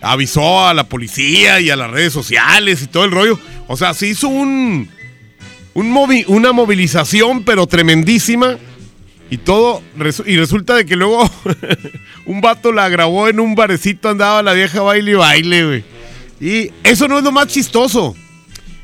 [0.00, 3.40] avisó a la policía y a las redes sociales y todo el rollo.
[3.66, 4.88] O sea, se hizo un,
[5.74, 8.56] un movi- una movilización, pero tremendísima.
[9.30, 9.82] Y todo,
[10.24, 11.30] y resulta de que luego
[12.24, 15.84] un vato la grabó en un barecito, andaba la vieja baile y baile, güey.
[16.40, 18.16] Y eso no es lo más chistoso.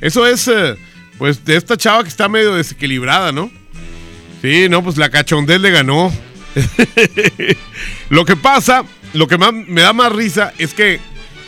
[0.00, 0.76] Eso es, eh,
[1.16, 3.50] pues, de esta chava que está medio desequilibrada, ¿no?
[4.42, 6.12] Sí, no, pues la cachondez le ganó.
[8.10, 8.84] lo que pasa,
[9.14, 11.00] lo que más me da más risa es que,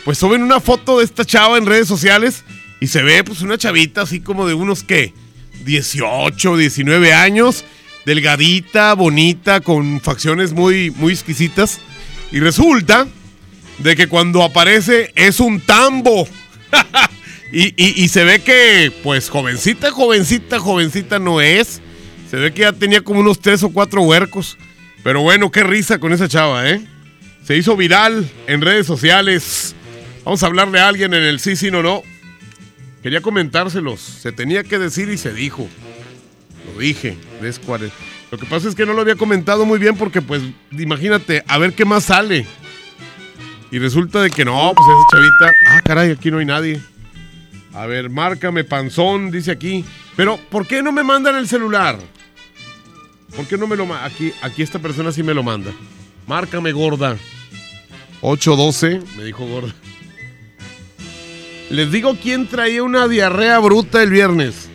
[0.05, 2.43] pues, suben una foto de esta chava en redes sociales
[2.79, 5.13] y se ve, pues, una chavita así como de unos, ¿qué?
[5.65, 7.65] 18, 19 años,
[8.07, 11.79] delgadita, bonita, con facciones muy, muy exquisitas.
[12.31, 13.05] Y resulta
[13.79, 16.25] de que cuando aparece es un tambo.
[17.51, 21.81] y, y- se ve que, pues, jovencita, jovencita, jovencita no es.
[22.31, 24.57] Se ve que ya tenía como unos tres o cuatro huercos.
[25.03, 26.81] Pero bueno, qué risa con esa chava, ¿eh?
[27.45, 29.75] Se hizo viral en redes sociales.
[30.23, 32.03] Vamos a hablarle a alguien en el sí, sí, no, no.
[33.03, 33.99] Quería comentárselos.
[33.99, 35.67] Se tenía que decir y se dijo.
[36.73, 37.17] Lo dije.
[37.41, 37.91] ¿ves cuál es?
[38.31, 40.41] Lo que pasa es que no lo había comentado muy bien porque, pues,
[40.71, 42.45] imagínate, a ver qué más sale.
[43.71, 45.55] Y resulta de que no, pues esa chavita.
[45.67, 46.81] Ah, caray, aquí no hay nadie.
[47.73, 49.85] A ver, márcame panzón, dice aquí.
[50.15, 51.97] Pero, ¿por qué no me mandan el celular?
[53.35, 55.71] ¿Por qué no me lo ma- Aquí, aquí esta persona sí me lo manda.
[56.27, 57.17] Márcame gorda.
[58.21, 59.73] 812, me dijo gorda.
[61.69, 64.66] Les digo quién traía una diarrea bruta el viernes.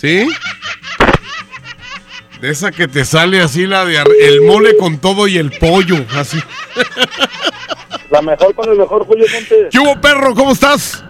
[0.00, 0.26] ¿Sí?
[2.40, 4.14] De esa que te sale así la diarrea.
[4.18, 6.38] El mole con todo y el pollo, así.
[8.08, 9.66] La mejor con el mejor, Julio Montes.
[9.70, 10.34] ¿Qué hubo, perro?
[10.34, 11.04] ¿Cómo estás?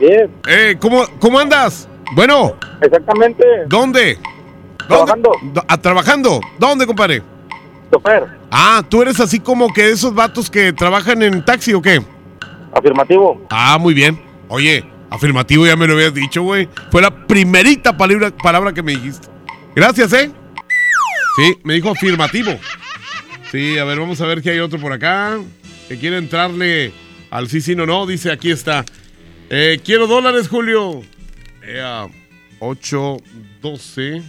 [0.00, 0.28] Bien.
[0.48, 1.88] Eh, ¿cómo, ¿Cómo andas?
[2.16, 2.56] Bueno.
[2.80, 3.44] Exactamente.
[3.68, 4.18] ¿Dónde?
[4.88, 5.30] Trabajando.
[5.40, 5.62] ¿Dónde?
[5.68, 6.40] Ah, ¿Trabajando?
[6.58, 7.22] ¿Dónde, compadre?
[7.92, 8.26] Chofer.
[8.50, 12.02] Ah, tú eres así como que esos vatos que trabajan en taxi o qué?
[12.74, 13.46] Afirmativo.
[13.50, 14.20] Ah, muy bien.
[14.48, 16.68] Oye, afirmativo ya me lo habías dicho, güey.
[16.90, 19.28] Fue la primerita palabra, palabra que me dijiste.
[19.76, 20.30] Gracias, ¿eh?
[21.36, 22.58] Sí, me dijo afirmativo.
[23.50, 25.38] Sí, a ver, vamos a ver que hay otro por acá.
[25.88, 26.92] Que quiere entrarle
[27.30, 28.06] al sí, sí, no, no.
[28.06, 28.84] Dice, aquí está.
[29.50, 31.02] Eh, quiero dólares, Julio.
[31.62, 32.06] Ea,
[32.58, 33.16] 8,
[33.60, 34.22] 12.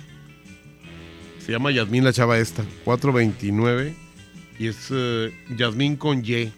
[1.45, 2.63] Se llama Yasmín la chava esta.
[2.83, 3.95] 429.
[4.59, 6.51] Y es eh, Yasmín con Y.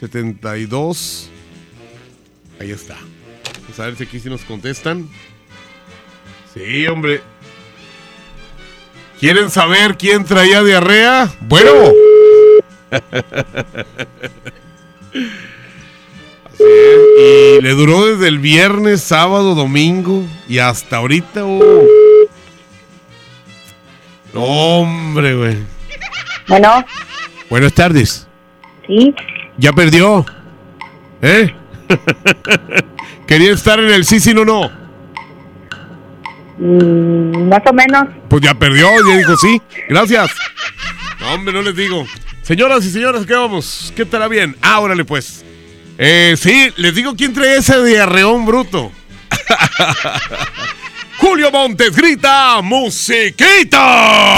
[0.00, 1.30] 72.
[2.60, 2.96] Ahí está.
[3.64, 5.08] Vamos a ver si aquí sí nos contestan.
[6.52, 7.20] Sí, hombre.
[9.18, 11.32] ¿Quieren saber quién traía diarrea?
[11.40, 11.70] Bueno.
[16.44, 17.58] Así es.
[17.58, 21.44] Y le duró desde el viernes, sábado, domingo y hasta ahorita.
[21.44, 21.84] oh.
[24.32, 25.56] No, hombre, güey.
[26.48, 26.84] Bueno,
[27.48, 28.26] Buenas tardes.
[28.86, 29.14] sí,
[29.56, 30.26] ¿Ya perdió?
[31.22, 31.54] ¿Eh?
[33.26, 34.70] Quería estar en el sí, sí, no, no.
[36.58, 38.04] mm, más o menos.
[38.28, 39.60] Pues ya perdió, ya dijo sí.
[39.88, 40.30] Gracias.
[41.20, 42.06] No, hombre, no les digo.
[42.42, 43.92] Señoras y señores, ¿qué vamos?
[43.96, 44.56] ¿Qué estará bien?
[44.60, 45.44] Ah, órale, pues.
[45.96, 48.92] Eh, sí, les digo quién trae ese diarreón bruto.
[51.18, 54.36] Julio Montes grita musiquita.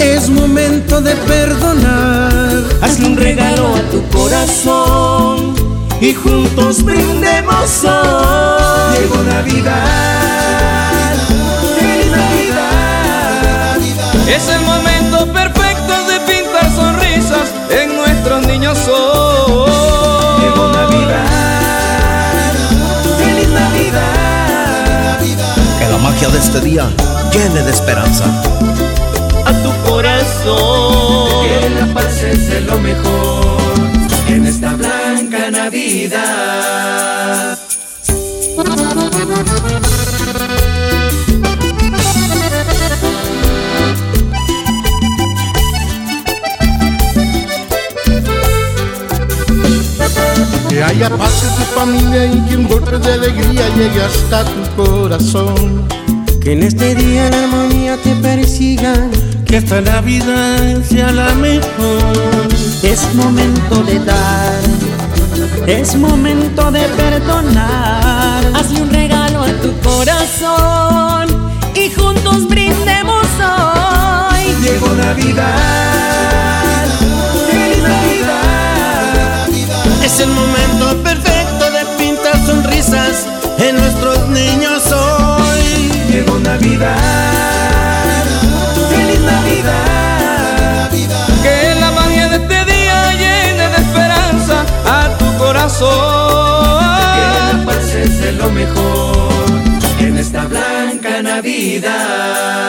[0.00, 2.64] es momento de perdonar.
[2.82, 5.54] Hazle un regalo a tu corazón
[6.00, 8.98] y juntos brindemos hoy.
[8.98, 11.14] Llegó Navidad,
[11.78, 13.76] feliz Navidad.
[14.28, 19.03] Es el momento perfecto de pintar sonrisas en nuestros niños hoy.
[25.94, 26.90] La magia de este día
[27.32, 28.24] llene de esperanza.
[29.46, 31.46] A tu corazón.
[31.46, 33.56] Que la paz es de lo mejor
[34.28, 36.84] en esta blanca Navidad.
[50.82, 55.86] Haya paz en tu familia y que un golpe de alegría llegue hasta tu corazón.
[56.40, 58.94] Que en este día la armonía te persiga,
[59.46, 62.48] que esta Navidad sea la mejor.
[62.82, 64.60] Es momento de dar,
[65.66, 68.44] es momento de perdonar.
[68.54, 71.28] Hazle un regalo a tu corazón
[71.74, 74.54] y juntos brindemos hoy.
[74.62, 76.43] Llegó Navidad,
[80.04, 83.26] Es el momento perfecto de pintar sonrisas
[83.58, 85.90] en nuestros niños hoy.
[86.10, 88.24] Llegó Navidad,
[88.90, 90.90] feliz Navidad.
[91.42, 95.88] Que la magia de este día llene de esperanza a tu corazón.
[97.14, 99.32] Que la paz es de lo mejor
[100.00, 102.64] en esta blanca Navidad.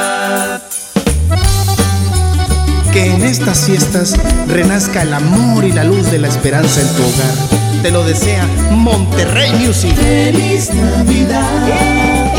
[2.96, 4.16] Que en estas fiestas
[4.48, 7.82] renazca el amor y la luz de la esperanza en tu hogar.
[7.82, 9.94] Te lo desea Monterrey Music.
[9.96, 12.32] Feliz Navidad.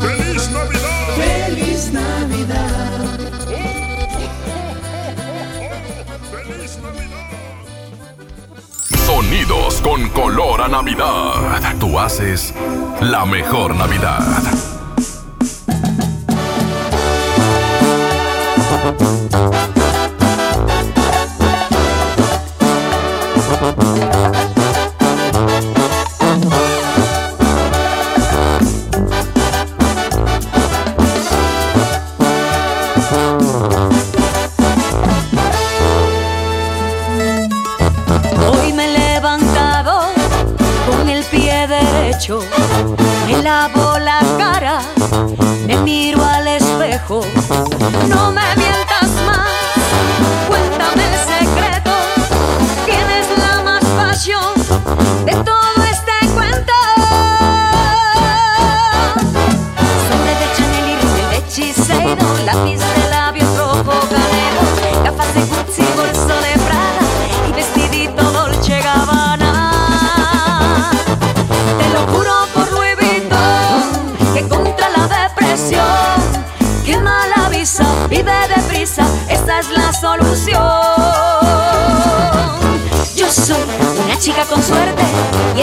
[0.00, 1.14] ¡Feliz Navidad!
[1.16, 3.20] Feliz Navidad.
[6.32, 7.30] ¡Feliz Navidad!
[9.06, 11.76] Sonidos con color a Navidad.
[11.78, 12.52] Tú haces
[13.00, 14.42] la mejor Navidad.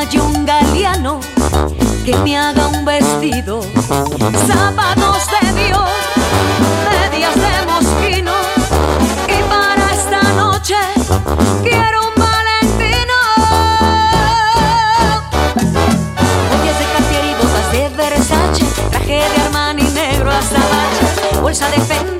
[0.00, 1.20] a un galeano
[2.06, 3.60] que me haga un vestido,
[4.46, 5.90] zapatos de Dios,
[6.88, 8.32] medias de mosquino,
[9.28, 10.74] y para esta noche
[11.62, 13.16] quiero un valentino.
[16.48, 21.78] Joyas de Cartier y botas de Versace, traje de Armani negro hasta bache, bolsa de
[21.78, 22.19] Fendi,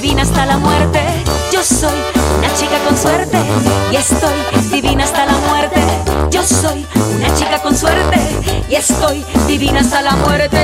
[0.00, 0.98] Divina hasta la muerte.
[1.52, 1.96] Yo soy
[2.38, 3.38] una chica con suerte
[3.92, 4.34] y estoy
[4.72, 5.80] divina hasta la muerte.
[6.32, 6.84] Yo soy
[7.16, 8.18] una chica con suerte
[8.68, 10.58] y estoy divina hasta la muerte.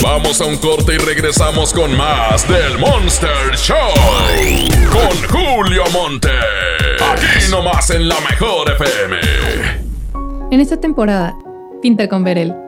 [0.00, 3.76] Vamos a un corte y regresamos con más del Monster Show.
[4.90, 6.30] Con Julio Monte.
[7.12, 9.16] Aquí nomás en la mejor FM.
[10.52, 11.36] En esta temporada,
[11.82, 12.67] pinta con Verel.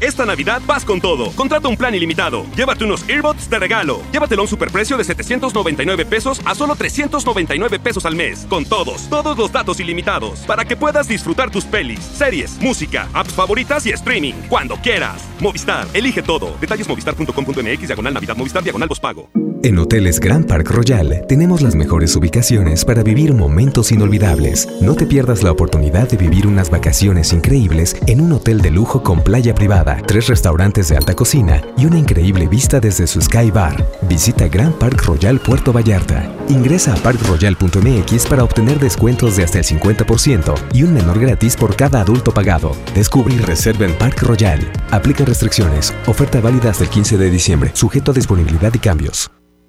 [0.00, 1.30] Esta Navidad vas con todo.
[1.32, 2.44] Contrata un plan ilimitado.
[2.56, 4.02] Llévate unos earbuds de regalo.
[4.12, 8.46] Llévatelo a un superprecio de 799 pesos a solo 399 pesos al mes.
[8.48, 10.40] Con todos, todos los datos ilimitados.
[10.40, 14.34] Para que puedas disfrutar tus pelis, series, música, apps favoritas y streaming.
[14.48, 15.22] Cuando quieras.
[15.40, 16.56] Movistar, elige todo.
[16.60, 19.28] Detalles movistar.com.mx, diagonal Navidad, Movistar, diagonal pago.
[19.64, 24.68] En Hoteles Grand Park Royal tenemos las mejores ubicaciones para vivir momentos inolvidables.
[24.82, 29.02] No te pierdas la oportunidad de vivir unas vacaciones increíbles en un hotel de lujo
[29.02, 33.50] con playa privada, tres restaurantes de alta cocina y una increíble vista desde su Sky
[33.50, 33.86] Bar.
[34.02, 36.30] Visita Grand Park Royal Puerto Vallarta.
[36.48, 41.76] Ingresa a parkroyal.mx para obtener descuentos de hasta el 50% y un menor gratis por
[41.76, 42.72] cada adulto pagado.
[42.94, 44.60] Descubre y reserva en Park Royal.
[44.90, 45.94] Aplica restricciones.
[46.06, 47.70] Oferta válida hasta el 15 de diciembre.
[47.74, 49.30] Sujeto a disponibilidad y cambios.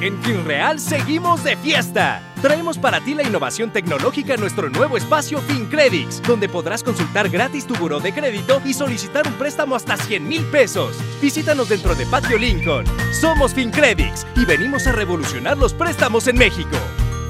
[0.00, 2.20] En FinReal seguimos de fiesta.
[2.42, 7.66] Traemos para ti la innovación tecnológica en nuestro nuevo espacio FinCredits, donde podrás consultar gratis
[7.66, 10.96] tu buró de crédito y solicitar un préstamo hasta 100 mil pesos.
[11.20, 12.84] Visítanos dentro de Patio Lincoln.
[13.12, 16.76] Somos FinCredits y venimos a revolucionar los préstamos en México.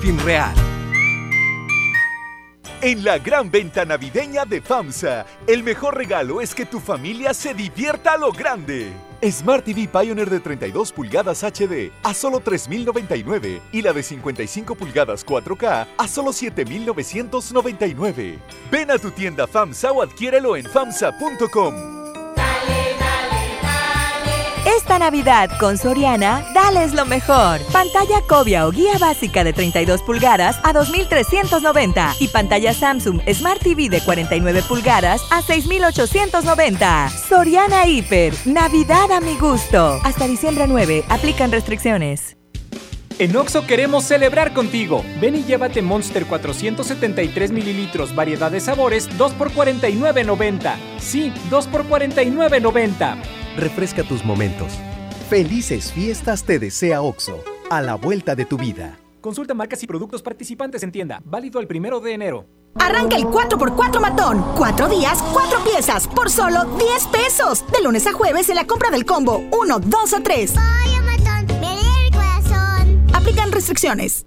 [0.01, 0.55] FinReal.
[2.81, 7.55] En la gran venta navideña de FAMSA, el mejor regalo es que tu familia se
[7.55, 8.93] divierta a lo grande.
[9.31, 15.25] Smart TV Pioneer de 32 pulgadas HD a solo 3.099 y la de 55 pulgadas
[15.25, 18.39] 4K a solo 7.999.
[18.71, 22.02] Ven a tu tienda FAMSA o adquiérelo en FAMSA.com.
[24.65, 27.61] Esta Navidad con Soriana, dales lo mejor.
[27.73, 33.89] Pantalla Cobia o guía básica de 32 pulgadas a 2.390 y pantalla Samsung Smart TV
[33.89, 37.11] de 49 pulgadas a 6.890.
[37.11, 40.01] Soriana Hiper, Navidad a mi gusto.
[40.05, 42.37] Hasta diciembre 9, aplican restricciones.
[43.19, 45.05] En Oxo queremos celebrar contigo.
[45.21, 50.77] Ven y llévate Monster 473 mililitros, variedad de sabores, 2 por 49.90.
[50.99, 53.17] Sí, 2 por 49.90.
[53.57, 54.73] Refresca tus momentos.
[55.29, 58.99] Felices fiestas te desea OXO, a la vuelta de tu vida.
[59.21, 61.23] Consulta marcas y productos participantes en tienda.
[61.25, 62.47] Válido el primero de enero.
[62.75, 64.45] Arranca el 4x4 matón.
[64.57, 67.65] Cuatro días, cuatro piezas, por solo 10 pesos.
[67.71, 70.55] De lunes a jueves en la compra del combo 1, 2 o 3.
[73.63, 74.27] Restricciones.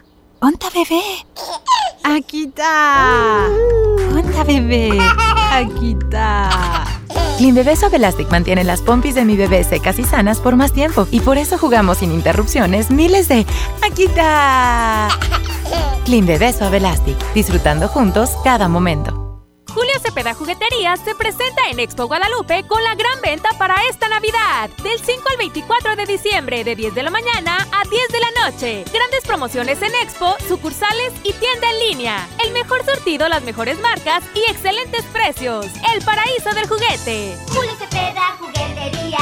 [0.43, 1.03] ¡Onta bebé!
[2.03, 3.47] Aquí está.
[4.11, 4.97] ¡Onta bebé!
[5.51, 6.83] Aquí está.
[7.37, 10.73] Clean Bebé Suave Elastic mantiene las pompis de mi bebé secas y sanas por más
[10.73, 13.45] tiempo y por eso jugamos sin interrupciones miles de
[13.87, 15.09] ¡Aquí está!
[16.05, 19.20] Clean Bebé Suave Elastic, disfrutando juntos cada momento.
[19.73, 24.69] Julio Cepeda Jugueterías se presenta en Expo Guadalupe con la gran venta para esta Navidad.
[24.83, 28.45] Del 5 al 24 de diciembre, de 10 de la mañana a 10 de la
[28.45, 28.83] noche.
[28.91, 32.27] Grandes promociones en Expo, sucursales y tienda en línea.
[32.43, 35.67] El mejor surtido, las mejores marcas y excelentes precios.
[35.95, 37.37] El paraíso del juguete.
[37.47, 39.20] Julio Cepeda Jugueterías.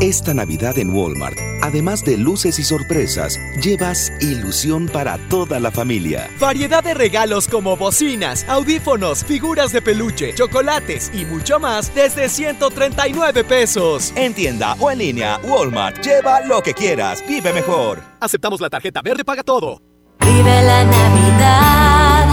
[0.00, 6.30] Esta Navidad en Walmart, Además de luces y sorpresas, llevas ilusión para toda la familia.
[6.38, 13.42] Variedad de regalos como bocinas, audífonos, figuras de peluche, chocolates y mucho más desde 139
[13.42, 14.12] pesos.
[14.14, 18.00] En tienda o en línea, Walmart, lleva lo que quieras, vive mejor.
[18.20, 19.82] Aceptamos la tarjeta verde, paga todo.
[20.20, 22.28] Vive la Navidad,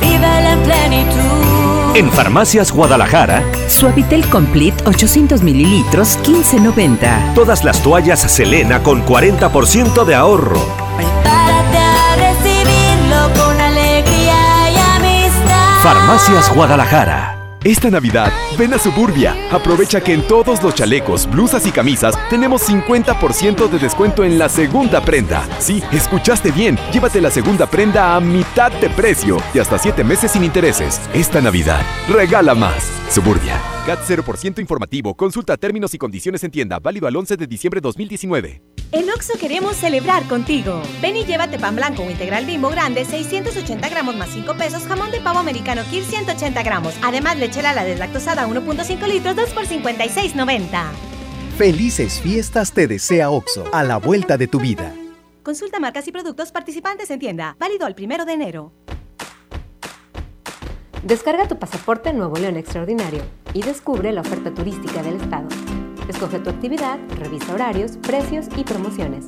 [0.00, 1.47] vive la plenitud.
[1.94, 7.34] En Farmacias Guadalajara, Suavitel Complete 800 mililitros 15.90.
[7.34, 10.60] todas las toallas Selena con 40% de ahorro.
[10.96, 15.82] Prepárate a recibirlo con alegría y amistad.
[15.82, 17.34] Farmacias Guadalajara.
[17.64, 19.36] Esta Navidad, ven a Suburbia.
[19.50, 24.48] Aprovecha que en todos los chalecos, blusas y camisas tenemos 50% de descuento en la
[24.48, 25.46] segunda prenda.
[25.60, 26.76] Sí, escuchaste bien.
[26.92, 31.00] Llévate la segunda prenda a mitad de precio y hasta 7 meses sin intereses.
[31.14, 32.90] Esta Navidad, regala más.
[33.10, 33.58] Suburbia.
[33.86, 35.14] CAT 0% informativo.
[35.14, 36.78] Consulta términos y condiciones en tienda.
[36.78, 38.60] Válido al 11 de diciembre 2019.
[38.90, 40.82] En Oxo queremos celebrar contigo.
[41.02, 45.10] Ven y llévate pan blanco o integral bimbo grande, 680 gramos más 5 pesos, jamón
[45.10, 46.94] de pavo americano Kir 180 gramos.
[47.02, 51.08] Además, leche Lala deslactosada 1.5 litros, 2 por 56.90.
[51.56, 54.94] Felices fiestas te desea OXO, a la vuelta de tu vida.
[55.42, 57.56] Consulta marcas y productos participantes en tienda.
[57.58, 58.72] Válido al primero de enero.
[61.02, 63.22] Descarga tu pasaporte Nuevo León Extraordinario
[63.54, 65.48] y descubre la oferta turística del estado.
[66.08, 69.26] Escoge tu actividad, revisa horarios, precios y promociones.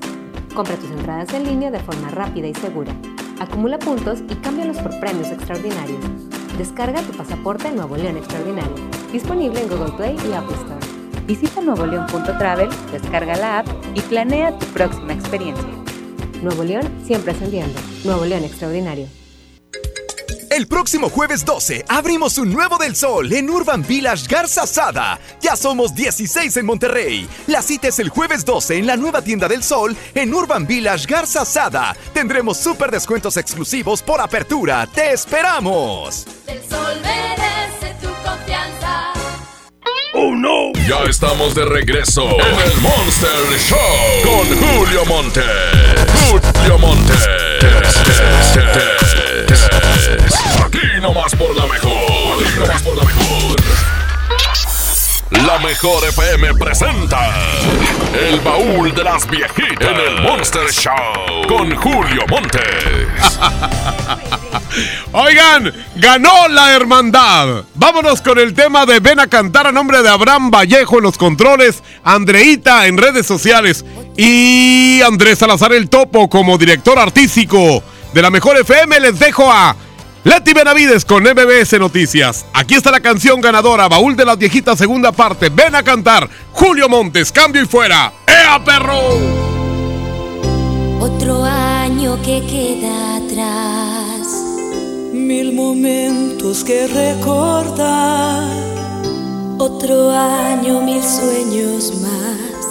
[0.54, 2.94] Compra tus entradas en línea de forma rápida y segura.
[3.38, 6.04] Acumula puntos y cámbialos por premios extraordinarios.
[6.60, 8.74] Descarga tu pasaporte Nuevo León Extraordinario.
[9.10, 11.24] Disponible en Google Play y Apple Store.
[11.26, 15.64] Visita nuevoleón.travel, descarga la app y planea tu próxima experiencia.
[16.42, 17.80] Nuevo León siempre ascendiendo.
[18.04, 19.06] Nuevo León Extraordinario.
[20.50, 25.20] El próximo jueves 12 abrimos un nuevo del sol en Urban Village Garza Sada.
[25.40, 27.28] Ya somos 16 en Monterrey.
[27.46, 31.06] La cita es el jueves 12 en la nueva tienda del sol en Urban Village
[31.06, 31.96] Garza Sada.
[32.12, 34.88] Tendremos súper descuentos exclusivos por apertura.
[34.92, 36.26] ¡Te esperamos!
[36.48, 39.12] El sol merece tu confianza.
[40.14, 40.72] ¡Oh no!
[40.88, 43.78] Ya estamos de regreso en el Monster Show
[44.24, 45.42] con Julio Monte.
[46.28, 47.14] Julio Monte.
[50.80, 52.42] Aquí nomás por la mejor.
[52.42, 53.56] Aquí nomás por la mejor.
[55.46, 57.28] La mejor FM presenta
[58.18, 62.62] El baúl de las viejitas en el Monster Show con Julio Montes.
[65.12, 67.64] Oigan, ganó la hermandad.
[67.74, 71.18] Vámonos con el tema de Ven a cantar a nombre de Abraham Vallejo en los
[71.18, 73.84] controles, Andreita en redes sociales
[74.16, 77.82] y Andrés Salazar el Topo como director artístico
[78.14, 78.98] de la mejor FM.
[79.00, 79.76] Les dejo a
[80.22, 82.44] Leti Benavides con MBS Noticias.
[82.52, 85.48] Aquí está la canción ganadora, Baúl de las Viejitas, segunda parte.
[85.48, 88.12] Ven a cantar, Julio Montes, cambio y fuera.
[88.26, 89.00] ¡Ea, perro!
[91.00, 94.28] Otro año que queda atrás.
[95.14, 98.44] Mil momentos que recordar.
[99.58, 102.66] Otro año, mil sueños más.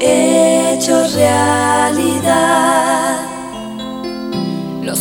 [0.00, 2.89] Hechos realidad.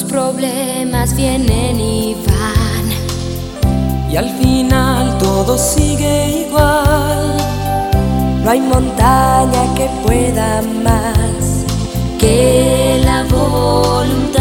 [0.10, 4.12] Los problemas vienen y van.
[4.12, 7.38] Y al final todo sigue igual.
[8.44, 11.66] No hay montaña que pueda más
[12.18, 14.40] que la voluntad.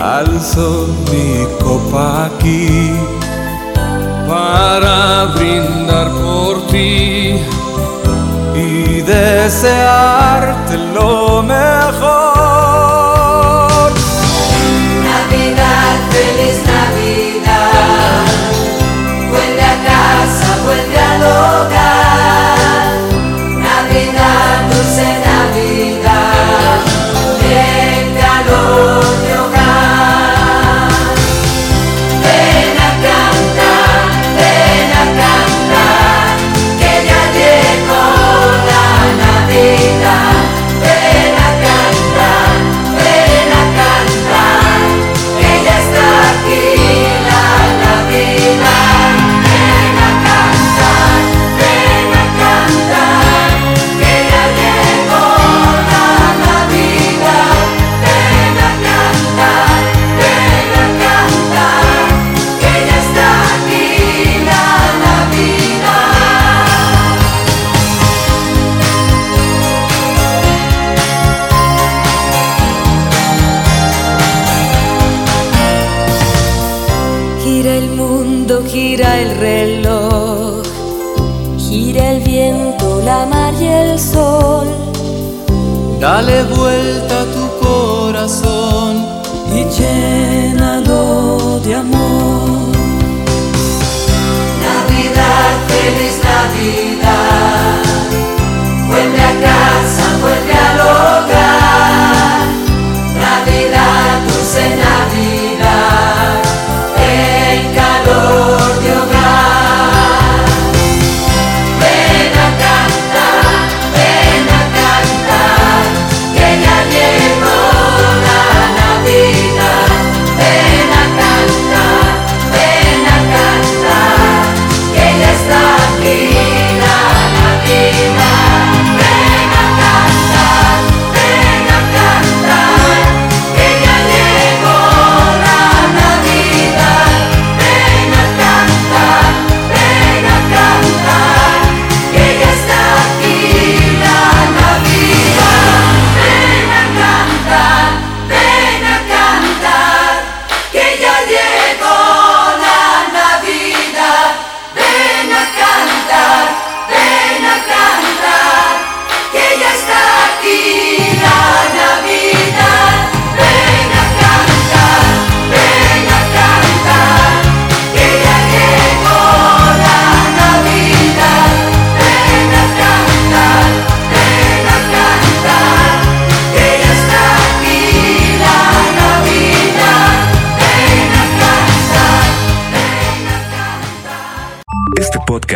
[0.00, 2.92] Alzo mi copa aquí
[4.28, 7.34] para brindar por ti
[8.54, 12.51] y desearte lo mejor.
[23.92, 26.80] Navidad, dulce Navidad.
[27.44, 29.11] El calor
[86.14, 86.61] Allez-vous